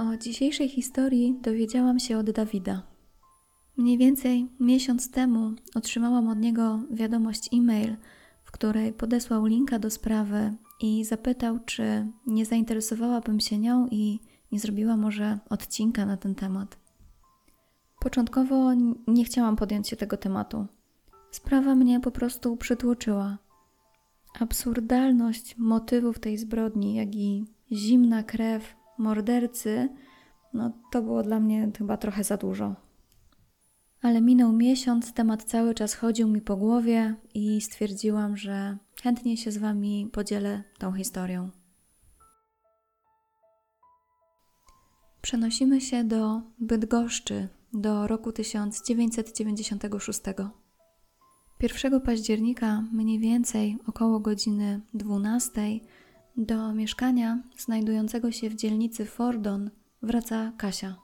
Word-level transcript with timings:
O 0.00 0.16
dzisiejszej 0.16 0.68
historii 0.68 1.38
dowiedziałam 1.42 1.98
się 1.98 2.18
od 2.18 2.30
Dawida. 2.30 2.82
Mniej 3.76 3.98
więcej 3.98 4.48
miesiąc 4.60 5.10
temu 5.10 5.52
otrzymałam 5.74 6.28
od 6.28 6.38
niego 6.38 6.80
wiadomość 6.90 7.48
e-mail, 7.54 7.96
w 8.44 8.50
której 8.50 8.92
podesłał 8.92 9.46
linka 9.46 9.78
do 9.78 9.90
sprawy 9.90 10.54
i 10.80 11.04
zapytał, 11.04 11.58
czy 11.66 12.06
nie 12.26 12.46
zainteresowałabym 12.46 13.40
się 13.40 13.58
nią 13.58 13.88
i 13.90 14.20
nie 14.52 14.60
zrobiła 14.60 14.96
może 14.96 15.38
odcinka 15.50 16.06
na 16.06 16.16
ten 16.16 16.34
temat. 16.34 16.78
Początkowo 18.00 18.70
nie 19.06 19.24
chciałam 19.24 19.56
podjąć 19.56 19.88
się 19.88 19.96
tego 19.96 20.16
tematu. 20.16 20.66
Sprawa 21.30 21.74
mnie 21.74 22.00
po 22.00 22.10
prostu 22.10 22.56
przytłoczyła. 22.56 23.38
Absurdalność 24.40 25.58
motywów 25.58 26.18
tej 26.18 26.38
zbrodni, 26.38 26.94
jak 26.94 27.14
i 27.14 27.44
zimna 27.72 28.22
krew 28.22 28.79
mordercy, 29.00 29.88
no 30.54 30.72
to 30.92 31.02
było 31.02 31.22
dla 31.22 31.40
mnie 31.40 31.70
chyba 31.78 31.96
trochę 31.96 32.24
za 32.24 32.36
dużo. 32.36 32.74
Ale 34.02 34.20
minął 34.20 34.52
miesiąc, 34.52 35.12
temat 35.12 35.44
cały 35.44 35.74
czas 35.74 35.94
chodził 35.94 36.28
mi 36.28 36.40
po 36.40 36.56
głowie 36.56 37.14
i 37.34 37.60
stwierdziłam, 37.60 38.36
że 38.36 38.78
chętnie 39.02 39.36
się 39.36 39.52
z 39.52 39.58
Wami 39.58 40.10
podzielę 40.12 40.62
tą 40.78 40.92
historią. 40.92 41.50
Przenosimy 45.22 45.80
się 45.80 46.04
do 46.04 46.42
Bydgoszczy, 46.58 47.48
do 47.72 48.06
roku 48.06 48.32
1996. 48.32 50.20
1 51.60 52.00
października, 52.00 52.84
mniej 52.92 53.18
więcej 53.18 53.78
około 53.86 54.20
godziny 54.20 54.80
12, 54.94 55.60
do 56.36 56.74
mieszkania 56.74 57.42
znajdującego 57.58 58.32
się 58.32 58.50
w 58.50 58.54
dzielnicy 58.54 59.04
Fordon 59.04 59.70
wraca 60.02 60.52
Kasia. 60.56 60.96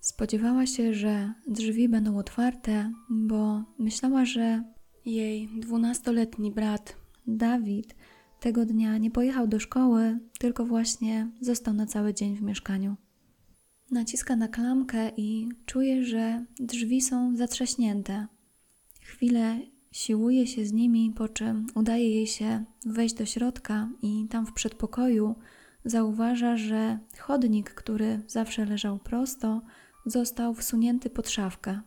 Spodziewała 0.00 0.66
się, 0.66 0.94
że 0.94 1.32
drzwi 1.46 1.88
będą 1.88 2.18
otwarte, 2.18 2.92
bo 3.10 3.64
myślała, 3.78 4.24
że 4.24 4.62
jej 5.04 5.48
dwunastoletni 5.60 6.52
brat 6.52 6.96
Dawid 7.26 7.94
tego 8.40 8.66
dnia 8.66 8.98
nie 8.98 9.10
pojechał 9.10 9.48
do 9.48 9.60
szkoły, 9.60 10.18
tylko 10.38 10.64
właśnie 10.64 11.30
został 11.40 11.74
na 11.74 11.86
cały 11.86 12.14
dzień 12.14 12.36
w 12.36 12.42
mieszkaniu. 12.42 12.96
Naciska 13.90 14.36
na 14.36 14.48
klamkę 14.48 15.10
i 15.16 15.48
czuje, 15.66 16.04
że 16.04 16.44
drzwi 16.60 17.00
są 17.00 17.36
zatrzaśnięte. 17.36 18.26
Chwilę 19.00 19.58
siłuje 19.94 20.46
się 20.46 20.66
z 20.66 20.72
nimi, 20.72 21.12
po 21.16 21.28
czym 21.28 21.66
udaje 21.74 22.10
jej 22.10 22.26
się 22.26 22.64
wejść 22.86 23.14
do 23.14 23.26
środka 23.26 23.88
i 24.02 24.26
tam 24.30 24.46
w 24.46 24.52
przedpokoju 24.52 25.34
zauważa, 25.84 26.56
że 26.56 26.98
chodnik, 27.18 27.74
który 27.74 28.22
zawsze 28.26 28.64
leżał 28.64 28.98
prosto, 28.98 29.62
został 30.06 30.54
wsunięty 30.54 31.10
pod 31.10 31.30
szafkę. 31.30 31.80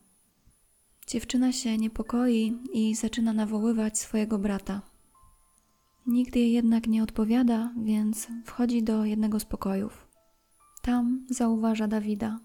Dziewczyna 1.07 1.51
się 1.51 1.77
niepokoi 1.77 2.57
i 2.73 2.95
zaczyna 2.95 3.33
nawoływać 3.33 3.99
swojego 3.99 4.39
brata. 4.39 4.81
Nikt 6.05 6.35
jej 6.35 6.51
jednak 6.51 6.87
nie 6.87 7.03
odpowiada, 7.03 7.73
więc 7.83 8.27
wchodzi 8.45 8.83
do 8.83 9.05
jednego 9.05 9.39
z 9.39 9.45
pokojów. 9.45 10.07
Tam 10.81 11.25
zauważa 11.29 11.87
Dawida. 11.87 12.39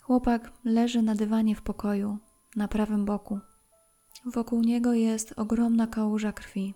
Chłopak 0.00 0.52
leży 0.64 1.02
na 1.02 1.14
dywanie 1.14 1.56
w 1.56 1.62
pokoju, 1.62 2.18
na 2.56 2.68
prawym 2.68 3.04
boku. 3.04 3.40
Wokół 4.26 4.60
niego 4.60 4.94
jest 4.94 5.34
ogromna 5.36 5.86
kałuża 5.86 6.32
krwi. 6.32 6.74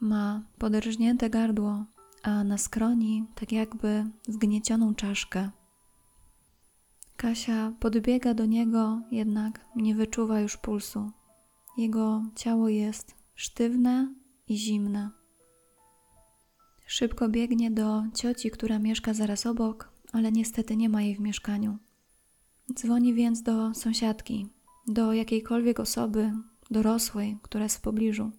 Ma 0.00 0.42
poderżnięte 0.58 1.30
gardło, 1.30 1.84
a 2.22 2.44
na 2.44 2.58
skroni 2.58 3.26
tak 3.34 3.52
jakby 3.52 4.04
wgniecioną 4.28 4.94
czaszkę. 4.94 5.50
Kasia 7.16 7.72
podbiega 7.80 8.34
do 8.34 8.46
niego, 8.46 9.00
jednak 9.10 9.66
nie 9.76 9.94
wyczuwa 9.94 10.40
już 10.40 10.56
pulsu. 10.56 11.10
Jego 11.76 12.22
ciało 12.36 12.68
jest 12.68 13.14
sztywne 13.34 14.14
i 14.48 14.56
zimne. 14.56 15.10
Szybko 16.86 17.28
biegnie 17.28 17.70
do 17.70 18.02
cioci, 18.14 18.50
która 18.50 18.78
mieszka 18.78 19.14
zaraz 19.14 19.46
obok, 19.46 19.92
ale 20.12 20.32
niestety 20.32 20.76
nie 20.76 20.88
ma 20.88 21.02
jej 21.02 21.16
w 21.16 21.20
mieszkaniu. 21.20 21.78
Dzwoni 22.74 23.14
więc 23.14 23.42
do 23.42 23.74
sąsiadki, 23.74 24.48
do 24.86 25.12
jakiejkolwiek 25.12 25.80
osoby, 25.80 26.32
dorosłej, 26.70 27.38
która 27.42 27.64
jest 27.64 27.76
w 27.76 27.80
pobliżu. 27.80 28.30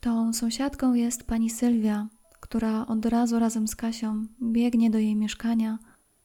Tą 0.00 0.32
sąsiadką 0.32 0.94
jest 0.94 1.24
pani 1.24 1.50
Sylwia, 1.50 2.08
która 2.40 2.86
od 2.86 3.06
razu 3.06 3.38
razem 3.38 3.68
z 3.68 3.76
Kasią 3.76 4.26
biegnie 4.42 4.90
do 4.90 4.98
jej 4.98 5.16
mieszkania, 5.16 5.78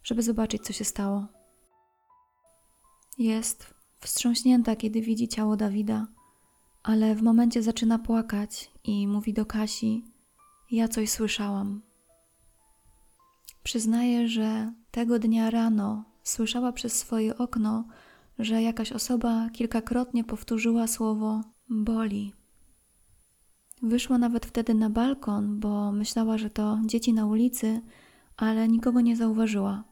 żeby 0.03 0.23
zobaczyć, 0.23 0.63
co 0.63 0.73
się 0.73 0.85
stało. 0.85 1.27
Jest 3.17 3.73
wstrząśnięta, 3.99 4.75
kiedy 4.75 5.01
widzi 5.01 5.27
ciało 5.27 5.57
Dawida, 5.57 6.07
ale 6.83 7.15
w 7.15 7.21
momencie 7.21 7.63
zaczyna 7.63 7.99
płakać 7.99 8.71
i 8.83 9.07
mówi 9.07 9.33
do 9.33 9.45
Kasi: 9.45 10.05
Ja 10.71 10.87
coś 10.87 11.09
słyszałam. 11.09 11.81
Przyznaje, 13.63 14.27
że 14.27 14.73
tego 14.91 15.19
dnia 15.19 15.49
rano 15.49 16.03
słyszała 16.23 16.71
przez 16.71 16.93
swoje 16.93 17.37
okno, 17.37 17.87
że 18.39 18.61
jakaś 18.61 18.91
osoba 18.91 19.49
kilkakrotnie 19.53 20.23
powtórzyła 20.23 20.87
słowo 20.87 21.41
boli. 21.69 22.33
Wyszła 23.81 24.17
nawet 24.17 24.45
wtedy 24.45 24.73
na 24.73 24.89
balkon, 24.89 25.59
bo 25.59 25.91
myślała, 25.91 26.37
że 26.37 26.49
to 26.49 26.79
dzieci 26.85 27.13
na 27.13 27.25
ulicy, 27.25 27.81
ale 28.37 28.67
nikogo 28.67 29.01
nie 29.01 29.15
zauważyła. 29.15 29.83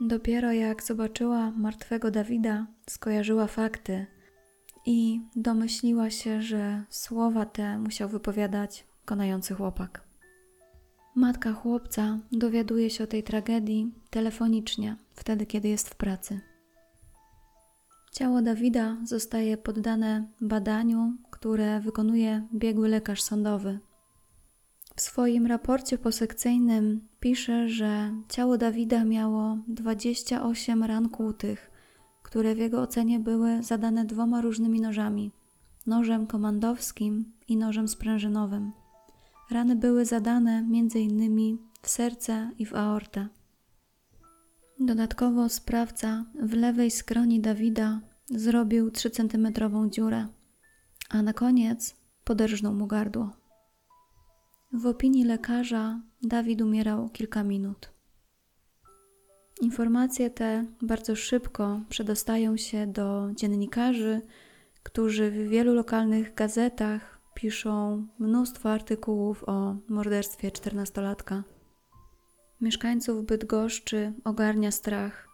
Dopiero 0.00 0.52
jak 0.52 0.82
zobaczyła 0.82 1.50
martwego 1.50 2.10
Dawida, 2.10 2.66
skojarzyła 2.86 3.46
fakty 3.46 4.06
i 4.86 5.20
domyśliła 5.36 6.10
się, 6.10 6.42
że 6.42 6.84
słowa 6.90 7.46
te 7.46 7.78
musiał 7.78 8.08
wypowiadać 8.08 8.86
konający 9.04 9.54
chłopak. 9.54 10.08
Matka 11.14 11.52
chłopca 11.52 12.18
dowiaduje 12.32 12.90
się 12.90 13.04
o 13.04 13.06
tej 13.06 13.22
tragedii 13.22 13.92
telefonicznie, 14.10 14.96
wtedy 15.14 15.46
kiedy 15.46 15.68
jest 15.68 15.88
w 15.88 15.94
pracy. 15.94 16.40
Ciało 18.18 18.42
Dawida 18.42 18.96
zostaje 19.04 19.56
poddane 19.56 20.28
badaniu, 20.40 21.16
które 21.30 21.80
wykonuje 21.80 22.46
biegły 22.54 22.88
lekarz 22.88 23.22
sądowy. 23.22 23.78
W 24.96 25.00
swoim 25.00 25.46
raporcie 25.46 25.98
posekcyjnym 25.98 27.08
pisze, 27.20 27.68
że 27.68 28.14
ciało 28.28 28.58
Dawida 28.58 29.04
miało 29.04 29.58
28 29.68 30.84
ran 30.84 31.08
kłutych, 31.08 31.70
które 32.22 32.54
w 32.54 32.58
jego 32.58 32.82
ocenie 32.82 33.20
były 33.20 33.62
zadane 33.62 34.04
dwoma 34.04 34.40
różnymi 34.40 34.80
nożami 34.80 35.32
nożem 35.86 36.26
komandowskim 36.26 37.32
i 37.48 37.56
nożem 37.56 37.88
sprężynowym. 37.88 38.72
Rany 39.50 39.76
były 39.76 40.04
zadane 40.04 40.52
m.in. 40.58 41.58
w 41.82 41.88
serce 41.88 42.50
i 42.58 42.66
w 42.66 42.74
aortę. 42.74 43.28
Dodatkowo 44.80 45.48
sprawca 45.48 46.24
w 46.42 46.52
lewej 46.52 46.90
skroni 46.90 47.40
Dawida 47.40 48.00
zrobił 48.30 48.90
3 48.90 49.10
cm 49.10 49.52
dziurę, 49.90 50.26
a 51.10 51.22
na 51.22 51.32
koniec 51.32 51.96
poderżnął 52.24 52.74
mu 52.74 52.86
gardło. 52.86 53.30
W 54.72 54.86
opinii 54.86 55.24
lekarza 55.24 56.00
Dawid 56.22 56.62
umierał 56.62 57.08
kilka 57.08 57.44
minut. 57.44 57.92
Informacje 59.60 60.30
te 60.30 60.66
bardzo 60.82 61.16
szybko 61.16 61.80
przedostają 61.88 62.56
się 62.56 62.86
do 62.86 63.28
dziennikarzy, 63.34 64.20
którzy 64.82 65.30
w 65.30 65.48
wielu 65.48 65.74
lokalnych 65.74 66.34
gazetach 66.34 67.20
piszą 67.34 68.06
mnóstwo 68.18 68.72
artykułów 68.72 69.44
o 69.48 69.76
morderstwie 69.88 70.50
czternastolatka. 70.50 71.44
Mieszkańców 72.60 73.26
Bydgoszczy 73.26 74.12
ogarnia 74.24 74.70
strach. 74.70 75.27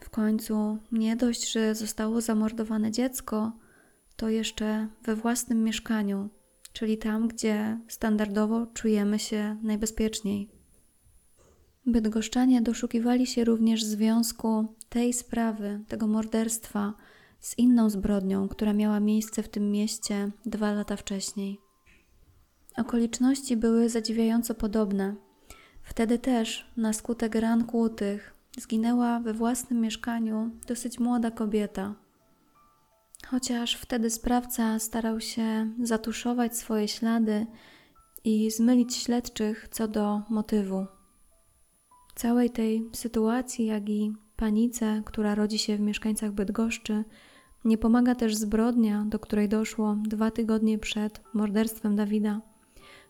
W 0.00 0.10
końcu 0.10 0.78
nie 0.92 1.16
dość, 1.16 1.52
że 1.52 1.74
zostało 1.74 2.20
zamordowane 2.20 2.90
dziecko, 2.90 3.52
to 4.16 4.28
jeszcze 4.28 4.88
we 5.02 5.16
własnym 5.16 5.64
mieszkaniu, 5.64 6.28
czyli 6.72 6.98
tam, 6.98 7.28
gdzie 7.28 7.78
standardowo 7.88 8.66
czujemy 8.66 9.18
się 9.18 9.56
najbezpieczniej. 9.62 10.50
Bydgoszczanie 11.86 12.62
doszukiwali 12.62 13.26
się 13.26 13.44
również 13.44 13.84
związku 13.84 14.66
tej 14.88 15.12
sprawy, 15.12 15.84
tego 15.88 16.06
morderstwa 16.06 16.94
z 17.40 17.58
inną 17.58 17.90
zbrodnią, 17.90 18.48
która 18.48 18.72
miała 18.72 19.00
miejsce 19.00 19.42
w 19.42 19.48
tym 19.48 19.70
mieście 19.70 20.30
dwa 20.46 20.72
lata 20.72 20.96
wcześniej. 20.96 21.60
Okoliczności 22.76 23.56
były 23.56 23.88
zadziwiająco 23.88 24.54
podobne. 24.54 25.14
Wtedy 25.82 26.18
też, 26.18 26.72
na 26.76 26.92
skutek 26.92 27.34
ran 27.34 27.64
kłutych, 27.64 28.34
zginęła 28.58 29.20
we 29.20 29.34
własnym 29.34 29.80
mieszkaniu 29.80 30.50
dosyć 30.66 30.98
młoda 30.98 31.30
kobieta. 31.30 31.94
Chociaż 33.26 33.74
wtedy 33.74 34.10
sprawca 34.10 34.78
starał 34.78 35.20
się 35.20 35.72
zatuszować 35.82 36.56
swoje 36.56 36.88
ślady 36.88 37.46
i 38.24 38.50
zmylić 38.50 38.96
śledczych 38.96 39.68
co 39.70 39.88
do 39.88 40.22
motywu. 40.28 40.86
Całej 42.14 42.50
tej 42.50 42.88
sytuacji, 42.92 43.66
jak 43.66 43.88
i 43.88 44.12
panice, 44.36 45.02
która 45.04 45.34
rodzi 45.34 45.58
się 45.58 45.76
w 45.76 45.80
mieszkańcach 45.80 46.32
Bydgoszczy, 46.32 47.04
nie 47.64 47.78
pomaga 47.78 48.14
też 48.14 48.36
zbrodnia, 48.36 49.04
do 49.08 49.18
której 49.18 49.48
doszło 49.48 49.96
dwa 50.02 50.30
tygodnie 50.30 50.78
przed 50.78 51.20
morderstwem 51.34 51.96
Dawida. 51.96 52.40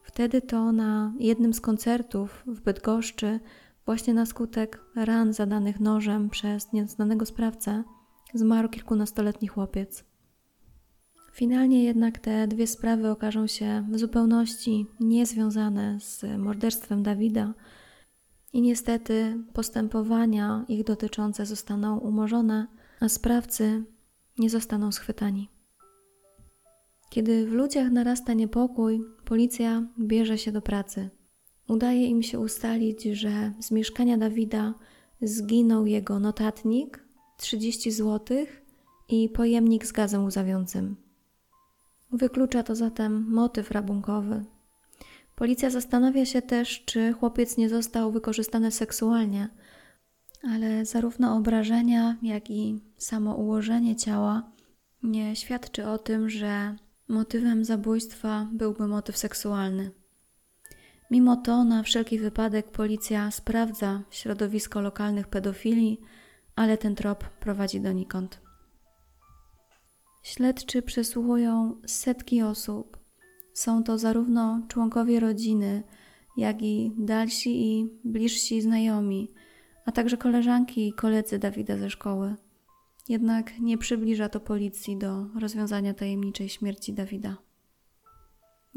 Wtedy 0.03 0.43
to 0.43 0.73
na 0.73 1.13
jednym 1.19 1.55
z 1.55 1.61
koncertów 1.61 2.43
w 2.47 2.61
Bydgoszczy, 2.61 3.41
właśnie 3.89 4.15
na 4.15 4.27
skutek 4.27 4.81
ran 4.97 5.33
zadanych 5.33 5.81
nożem 5.81 6.31
przez 6.31 6.73
nieznanego 6.73 7.27
sprawcę, 7.27 7.85
zmarł 8.35 8.69
kilkunastoletni 8.69 9.49
chłopiec. 9.49 10.05
Finalnie 11.33 11.85
jednak 11.85 12.19
te 12.19 12.49
dwie 12.49 12.67
sprawy 12.67 13.11
okażą 13.11 13.47
się 13.47 13.87
w 13.91 13.99
zupełności 13.99 14.87
niezwiązane 15.01 15.99
z 16.01 16.25
morderstwem 16.39 17.03
Dawida 17.03 17.55
i 18.53 18.61
niestety 18.61 19.45
postępowania 19.53 20.65
ich 20.69 20.85
dotyczące 20.85 21.47
zostaną 21.47 21.99
umorzone, 21.99 22.67
a 23.01 23.09
sprawcy 23.09 23.85
nie 24.39 24.51
zostaną 24.51 24.93
schwytani. 24.93 25.49
Kiedy 27.11 27.47
w 27.47 27.53
ludziach 27.53 27.91
narasta 27.91 28.33
niepokój, 28.33 29.01
policja 29.25 29.87
bierze 29.99 30.39
się 30.39 30.53
do 30.53 30.63
pracy. 30.63 31.18
Udaje 31.69 32.07
im 32.07 32.23
się 32.23 32.39
ustalić, 32.39 33.03
że 33.03 33.53
z 33.61 33.71
mieszkania 33.71 34.19
Dawida 34.19 34.75
zginął 35.23 35.87
jego 35.87 36.21
notatnik, 36.21 37.05
30 37.37 37.91
zł 37.91 38.47
i 39.09 39.29
pojemnik 39.29 39.87
z 39.87 39.93
gazem 39.93 40.25
łzawiącym. 40.25 40.97
Wyklucza 42.13 42.63
to 42.63 42.77
zatem 42.77 43.31
motyw 43.31 43.71
rabunkowy. 43.71 44.45
Policja 45.37 45.71
zastanawia 45.71 46.25
się 46.25 46.43
też, 46.43 46.85
czy 46.85 47.13
chłopiec 47.13 47.57
nie 47.57 47.69
został 47.69 48.13
wykorzystany 48.13 48.71
seksualnie, 48.71 49.49
ale 50.43 50.85
zarówno 50.85 51.37
obrażenia, 51.37 52.17
jak 52.23 52.51
i 52.51 52.81
samo 52.97 53.35
ułożenie 53.35 53.97
ciała 53.97 54.51
nie 55.03 55.37
świadczy 55.37 55.87
o 55.87 55.99
tym, 55.99 56.31
że 56.31 56.77
motywem 57.09 57.65
zabójstwa 57.65 58.49
byłby 58.53 58.89
motyw 58.89 59.17
seksualny. 59.19 59.91
Mimo 61.11 61.37
to, 61.37 61.65
na 61.65 61.83
wszelki 61.83 62.19
wypadek, 62.19 62.71
policja 62.71 63.31
sprawdza 63.31 64.03
środowisko 64.11 64.81
lokalnych 64.81 65.29
pedofili, 65.29 66.01
ale 66.57 66.79
ten 66.79 66.95
trop 66.95 67.25
prowadzi 67.25 67.81
donikąd. 67.81 68.41
Śledczy 70.23 70.83
przesłuchują 70.83 71.81
setki 71.87 72.43
osób. 72.43 72.99
Są 73.55 73.83
to 73.83 73.99
zarówno 73.99 74.63
członkowie 74.69 75.21
rodziny, 75.21 75.83
jak 76.37 76.63
i 76.63 76.93
dalsi 76.99 77.67
i 77.67 77.89
bliżsi 78.05 78.61
znajomi, 78.63 79.33
a 79.87 79.93
także 79.93 80.17
koleżanki 80.17 80.89
i 80.89 80.93
koledzy 80.93 81.39
Dawida 81.39 81.77
ze 81.77 81.91
szkoły. 81.91 82.37
Jednak 83.09 83.59
nie 83.59 83.79
przybliża 83.79 84.29
to 84.29 84.41
policji 84.41 84.99
do 84.99 85.27
rozwiązania 85.41 85.95
tajemniczej 85.95 86.49
śmierci 86.49 86.93
Dawida. 86.93 87.48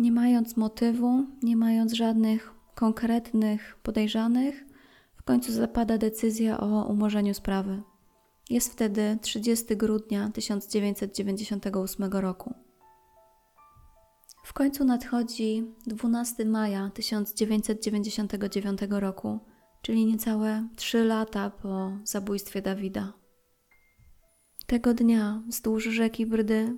Nie 0.02 0.12
mając 0.12 0.58
motywu, 0.58 1.26
nie 1.44 1.58
mając 1.58 1.94
żadnych 1.94 2.54
konkretnych 2.76 3.78
podejrzanych, 3.84 4.66
w 5.16 5.24
końcu 5.24 5.52
zapada 5.52 5.98
decyzja 5.98 6.60
o 6.60 6.86
umorzeniu 6.86 7.34
sprawy. 7.34 7.82
Jest 8.50 8.72
wtedy 8.74 9.18
30 9.22 9.78
grudnia 9.78 10.30
1998 10.30 12.12
roku. 12.14 12.54
W 14.44 14.54
końcu 14.54 14.86
nadchodzi 14.86 15.66
12 15.88 16.46
maja 16.46 16.90
1999 16.90 18.80
roku, 18.90 19.40
czyli 19.82 20.06
niecałe 20.06 20.68
3 20.76 21.04
lata 21.04 21.50
po 21.50 21.92
zabójstwie 22.04 22.62
Dawida. 22.62 23.14
Tego 24.68 24.94
dnia 24.94 25.44
wzdłuż 25.48 25.84
rzeki 25.84 26.26
Brdy 26.26 26.78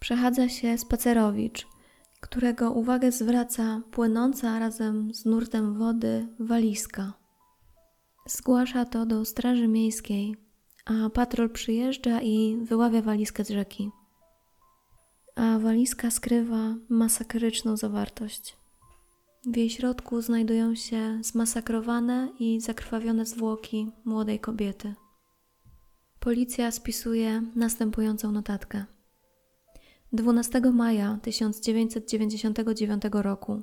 przechadza 0.00 0.48
się 0.48 0.78
spacerowicz, 0.78 1.77
którego 2.20 2.72
uwagę 2.72 3.12
zwraca 3.12 3.80
płynąca 3.90 4.58
razem 4.58 5.14
z 5.14 5.24
nurtem 5.24 5.74
wody 5.74 6.28
walizka. 6.40 7.12
Zgłasza 8.26 8.84
to 8.84 9.06
do 9.06 9.24
Straży 9.24 9.68
Miejskiej, 9.68 10.36
a 10.84 11.10
patrol 11.10 11.50
przyjeżdża 11.50 12.20
i 12.20 12.58
wyławia 12.62 13.02
walizkę 13.02 13.44
z 13.44 13.48
rzeki. 13.48 13.90
A 15.36 15.58
walizka 15.58 16.10
skrywa 16.10 16.74
masakryczną 16.88 17.76
zawartość. 17.76 18.56
W 19.46 19.56
jej 19.56 19.70
środku 19.70 20.22
znajdują 20.22 20.74
się 20.74 21.20
zmasakrowane 21.22 22.28
i 22.38 22.60
zakrwawione 22.60 23.26
zwłoki 23.26 23.90
młodej 24.04 24.40
kobiety. 24.40 24.94
Policja 26.20 26.70
spisuje 26.70 27.42
następującą 27.54 28.32
notatkę. 28.32 28.84
12 30.12 30.60
maja 30.60 31.18
1999 31.22 33.02
roku 33.12 33.62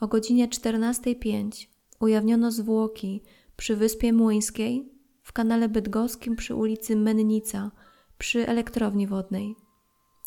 o 0.00 0.08
godzinie 0.08 0.48
14.05 0.48 1.66
ujawniono 2.00 2.50
zwłoki 2.52 3.22
przy 3.56 3.76
Wyspie 3.76 4.12
Młyńskiej 4.12 4.92
w 5.22 5.32
kanale 5.32 5.68
bydgoskim 5.68 6.36
przy 6.36 6.54
ulicy 6.54 6.96
Mennica 6.96 7.70
przy 8.18 8.48
elektrowni 8.48 9.06
wodnej. 9.06 9.56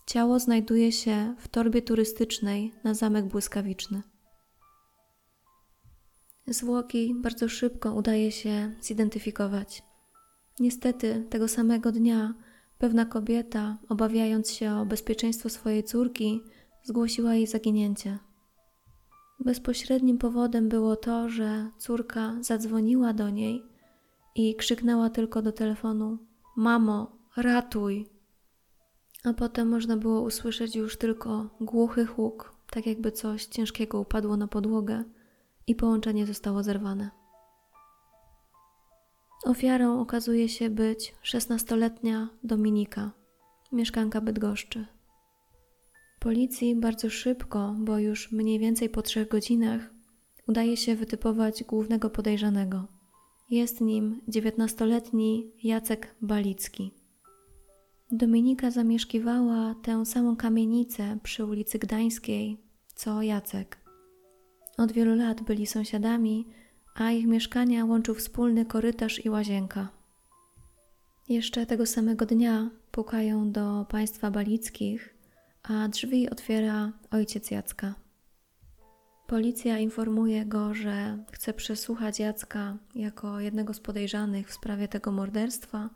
Ciało 0.06 0.40
znajduje 0.40 0.92
się 0.92 1.36
w 1.40 1.48
torbie 1.48 1.82
turystycznej 1.82 2.74
na 2.84 2.94
Zamek 2.94 3.26
Błyskawiczny. 3.26 4.02
Zwłoki 6.48 7.16
bardzo 7.22 7.50
szybko 7.50 7.94
udaje 7.94 8.32
się 8.32 8.76
zidentyfikować. 8.82 9.84
Niestety, 10.60 11.28
tego 11.30 11.48
samego 11.48 11.92
dnia 11.92 12.34
pewna 12.83 13.06
kobieta, 13.06 13.77
obawiając 13.89 14.51
się 14.51 14.71
o 14.71 14.85
bezpieczeństwo 14.85 15.50
swojej 15.50 15.83
córki, 15.83 16.41
zgłosiła 16.83 17.35
jej 17.35 17.47
zaginięcie. 17.47 18.19
Bezpośrednim 19.39 20.18
powodem 20.18 20.69
było 20.69 20.95
to, 20.95 21.30
że 21.30 21.71
córka 21.77 22.33
zadzwoniła 22.41 23.13
do 23.13 23.30
niej 23.30 23.63
i 24.35 24.56
krzyknęła 24.56 25.09
tylko 25.09 25.41
do 25.41 25.51
telefonu: 25.51 26.18
Mamo, 26.56 27.18
ratuj! 27.37 28.09
A 29.23 29.33
potem 29.33 29.69
można 29.69 29.97
było 29.97 30.21
usłyszeć 30.21 30.75
już 30.75 30.97
tylko 30.97 31.49
głuchy 31.61 32.06
huk, 32.06 32.56
tak 32.69 32.85
jakby 32.85 33.11
coś 33.11 33.45
ciężkiego 33.45 33.99
upadło 33.99 34.37
na 34.37 34.47
podłogę 34.47 35.04
i 35.68 35.75
połączenie 35.75 36.25
zostało 36.25 36.63
zerwane. 36.63 37.22
Ofiarą 39.44 40.02
okazuje 40.02 40.50
się 40.50 40.69
być 40.69 41.16
szesnastoletnia 41.21 42.30
Dominika, 42.44 43.12
mieszkanka 43.71 44.21
Bydgoszczy. 44.21 44.85
Policji 46.19 46.76
bardzo 46.76 47.09
szybko, 47.09 47.76
bo 47.80 48.00
już 48.00 48.31
mniej 48.31 48.59
więcej 48.59 48.90
po 48.90 49.02
trzech 49.02 49.28
godzinach, 49.28 49.94
udaje 50.47 50.78
się 50.78 50.95
wytypować 50.95 51.64
głównego 51.64 52.09
podejrzanego. 52.09 52.88
Jest 53.50 53.81
nim 53.81 54.21
dziewiętnastoletni 54.28 55.52
Jacek 55.64 56.16
Balicki. 56.21 56.92
Dominika 58.12 58.71
zamieszkiwała 58.71 59.76
tę 59.83 60.06
samą 60.06 60.35
kamienicę 60.35 61.18
przy 61.23 61.45
ulicy 61.45 61.80
Gdańskiej, 61.80 62.57
co 62.95 63.21
Jacek. 63.21 63.78
Od 64.78 64.92
wielu 64.92 65.16
lat 65.16 65.42
byli 65.42 65.66
sąsiadami, 65.66 66.47
a 66.95 67.12
ich 67.12 67.28
mieszkania 67.28 67.85
łączył 67.85 68.16
wspólny 68.16 68.66
korytarz 68.66 69.26
i 69.26 69.30
łazienka. 69.30 69.90
Jeszcze 71.30 71.66
tego 71.66 71.85
samego 71.85 72.26
dnia 72.26 72.69
pukają 72.92 73.52
do 73.52 73.85
państwa 73.90 74.31
Balickich, 74.31 75.16
a 75.64 75.88
drzwi 75.88 76.30
otwiera 76.30 76.92
ojciec 77.12 77.52
Jacka. 77.52 77.95
Policja 79.28 79.80
informuje 79.80 80.45
go, 80.45 80.73
że 80.73 81.23
chce 81.31 81.54
przesłuchać 81.54 82.19
Jacka 82.19 82.78
jako 82.95 83.40
jednego 83.40 83.73
z 83.73 83.80
podejrzanych 83.80 84.47
w 84.50 84.54
sprawie 84.54 84.88
tego 84.88 85.12
morderstwa, 85.12 85.90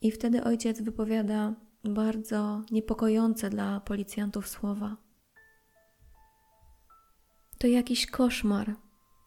i 0.00 0.10
wtedy 0.10 0.44
ojciec 0.44 0.80
wypowiada 0.80 1.54
bardzo 1.84 2.62
niepokojące 2.70 3.50
dla 3.50 3.80
policjantów 3.80 4.48
słowa. 4.48 4.96
To 7.58 7.66
jakiś 7.66 8.06
koszmar. 8.06 8.74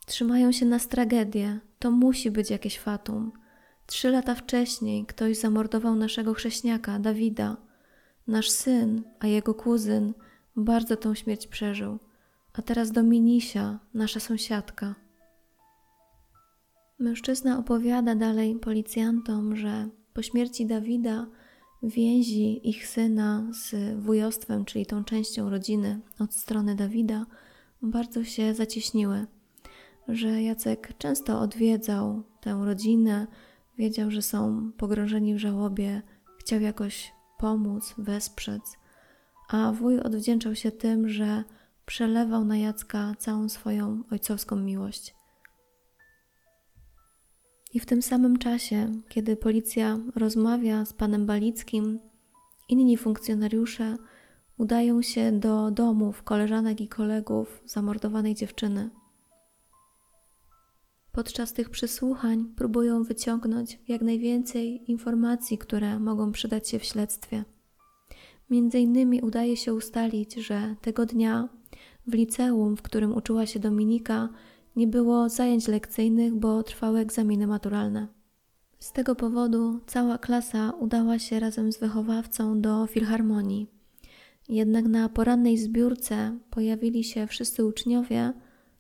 Trzymają 0.06 0.52
się 0.52 0.66
nas 0.66 0.88
tragedię. 0.88 1.60
To 1.80 1.92
musi 1.92 2.32
być 2.32 2.50
jakieś 2.50 2.80
fatum. 2.80 3.32
Trzy 3.86 4.10
lata 4.10 4.36
wcześniej 4.36 5.06
ktoś 5.06 5.38
zamordował 5.38 5.96
naszego 5.96 6.34
chrześniaka, 6.34 7.00
Dawida. 7.00 7.58
Nasz 8.28 8.50
syn, 8.50 9.04
a 9.20 9.28
jego 9.28 9.54
kuzyn, 9.54 10.14
bardzo 10.56 10.98
tą 10.98 11.16
śmierć 11.16 11.48
przeżył 11.48 12.00
a 12.54 12.62
teraz 12.62 12.92
Dominisia, 12.92 13.80
nasza 13.94 14.20
sąsiadka. 14.20 14.96
Mężczyzna 17.00 17.60
opowiada 17.60 18.16
dalej 18.16 18.56
policjantom, 18.56 19.56
że 19.56 19.90
po 20.14 20.22
śmierci 20.22 20.66
Dawida 20.66 21.28
więzi 21.84 22.70
ich 22.70 22.88
syna 22.88 23.48
z 23.52 24.00
wujostwem, 24.00 24.66
czyli 24.66 24.86
tą 24.86 25.04
częścią 25.04 25.50
rodziny 25.50 26.02
od 26.20 26.34
strony 26.34 26.76
Dawida, 26.76 27.26
bardzo 27.82 28.24
się 28.24 28.54
zacieśniły. 28.54 29.26
Że 30.08 30.42
Jacek 30.42 30.98
często 30.98 31.40
odwiedzał 31.40 32.24
tę 32.42 32.62
rodzinę, 32.66 33.28
wiedział, 33.78 34.12
że 34.12 34.22
są 34.22 34.72
pogrążeni 34.78 35.36
w 35.36 35.38
żałobie, 35.38 36.02
chciał 36.40 36.62
jakoś 36.62 37.14
pomóc, 37.38 37.94
wesprzeć, 37.98 38.64
a 39.50 39.72
wuj 39.72 40.00
odwdzięczał 40.00 40.56
się 40.56 40.72
tym, 40.72 41.10
że 41.10 41.44
przelewał 41.86 42.46
na 42.46 42.58
Jacka 42.58 43.14
całą 43.18 43.50
swoją 43.50 44.04
ojcowską 44.12 44.56
miłość. 44.56 45.16
I 47.74 47.80
w 47.80 47.86
tym 47.86 48.02
samym 48.02 48.38
czasie, 48.38 49.02
kiedy 49.10 49.36
policja 49.36 50.00
rozmawia 50.16 50.86
z 50.86 50.94
panem 50.94 51.26
Balickim, 51.26 52.00
inni 52.70 52.98
funkcjonariusze 52.98 53.98
udają 54.58 55.02
się 55.02 55.32
do 55.32 55.72
domów 55.72 56.24
koleżanek 56.24 56.82
i 56.82 56.88
kolegów 56.88 57.64
zamordowanej 57.66 58.36
dziewczyny. 58.36 58.90
Podczas 61.16 61.54
tych 61.54 61.70
przesłuchań 61.70 62.46
próbują 62.56 63.04
wyciągnąć 63.04 63.80
jak 63.88 64.02
najwięcej 64.02 64.92
informacji, 64.92 65.58
które 65.58 66.00
mogą 66.00 66.32
przydać 66.32 66.70
się 66.70 66.80
w 66.80 66.84
śledztwie. 66.84 67.46
Między 68.50 68.80
innymi 68.80 69.22
udaje 69.22 69.58
się 69.58 69.74
ustalić, 69.74 70.34
że 70.34 70.76
tego 70.82 71.06
dnia 71.06 71.50
w 72.08 72.14
liceum, 72.14 72.78
w 72.78 72.82
którym 72.82 73.16
uczyła 73.16 73.46
się 73.46 73.60
Dominika, 73.60 74.30
nie 74.76 74.88
było 74.88 75.30
zajęć 75.30 75.68
lekcyjnych, 75.68 76.36
bo 76.36 76.64
trwały 76.64 77.00
egzaminy 77.00 77.48
maturalne. 77.48 78.08
Z 78.80 78.92
tego 78.92 79.16
powodu 79.16 79.80
cała 79.88 80.18
klasa 80.18 80.72
udała 80.80 81.20
się 81.20 81.40
razem 81.40 81.72
z 81.72 81.80
wychowawcą 81.80 82.62
do 82.62 82.88
filharmonii. 82.88 83.68
Jednak 84.50 84.86
na 84.86 85.10
porannej 85.10 85.58
zbiórce 85.58 86.38
pojawili 86.50 87.04
się 87.04 87.28
wszyscy 87.28 87.66
uczniowie, 87.66 88.34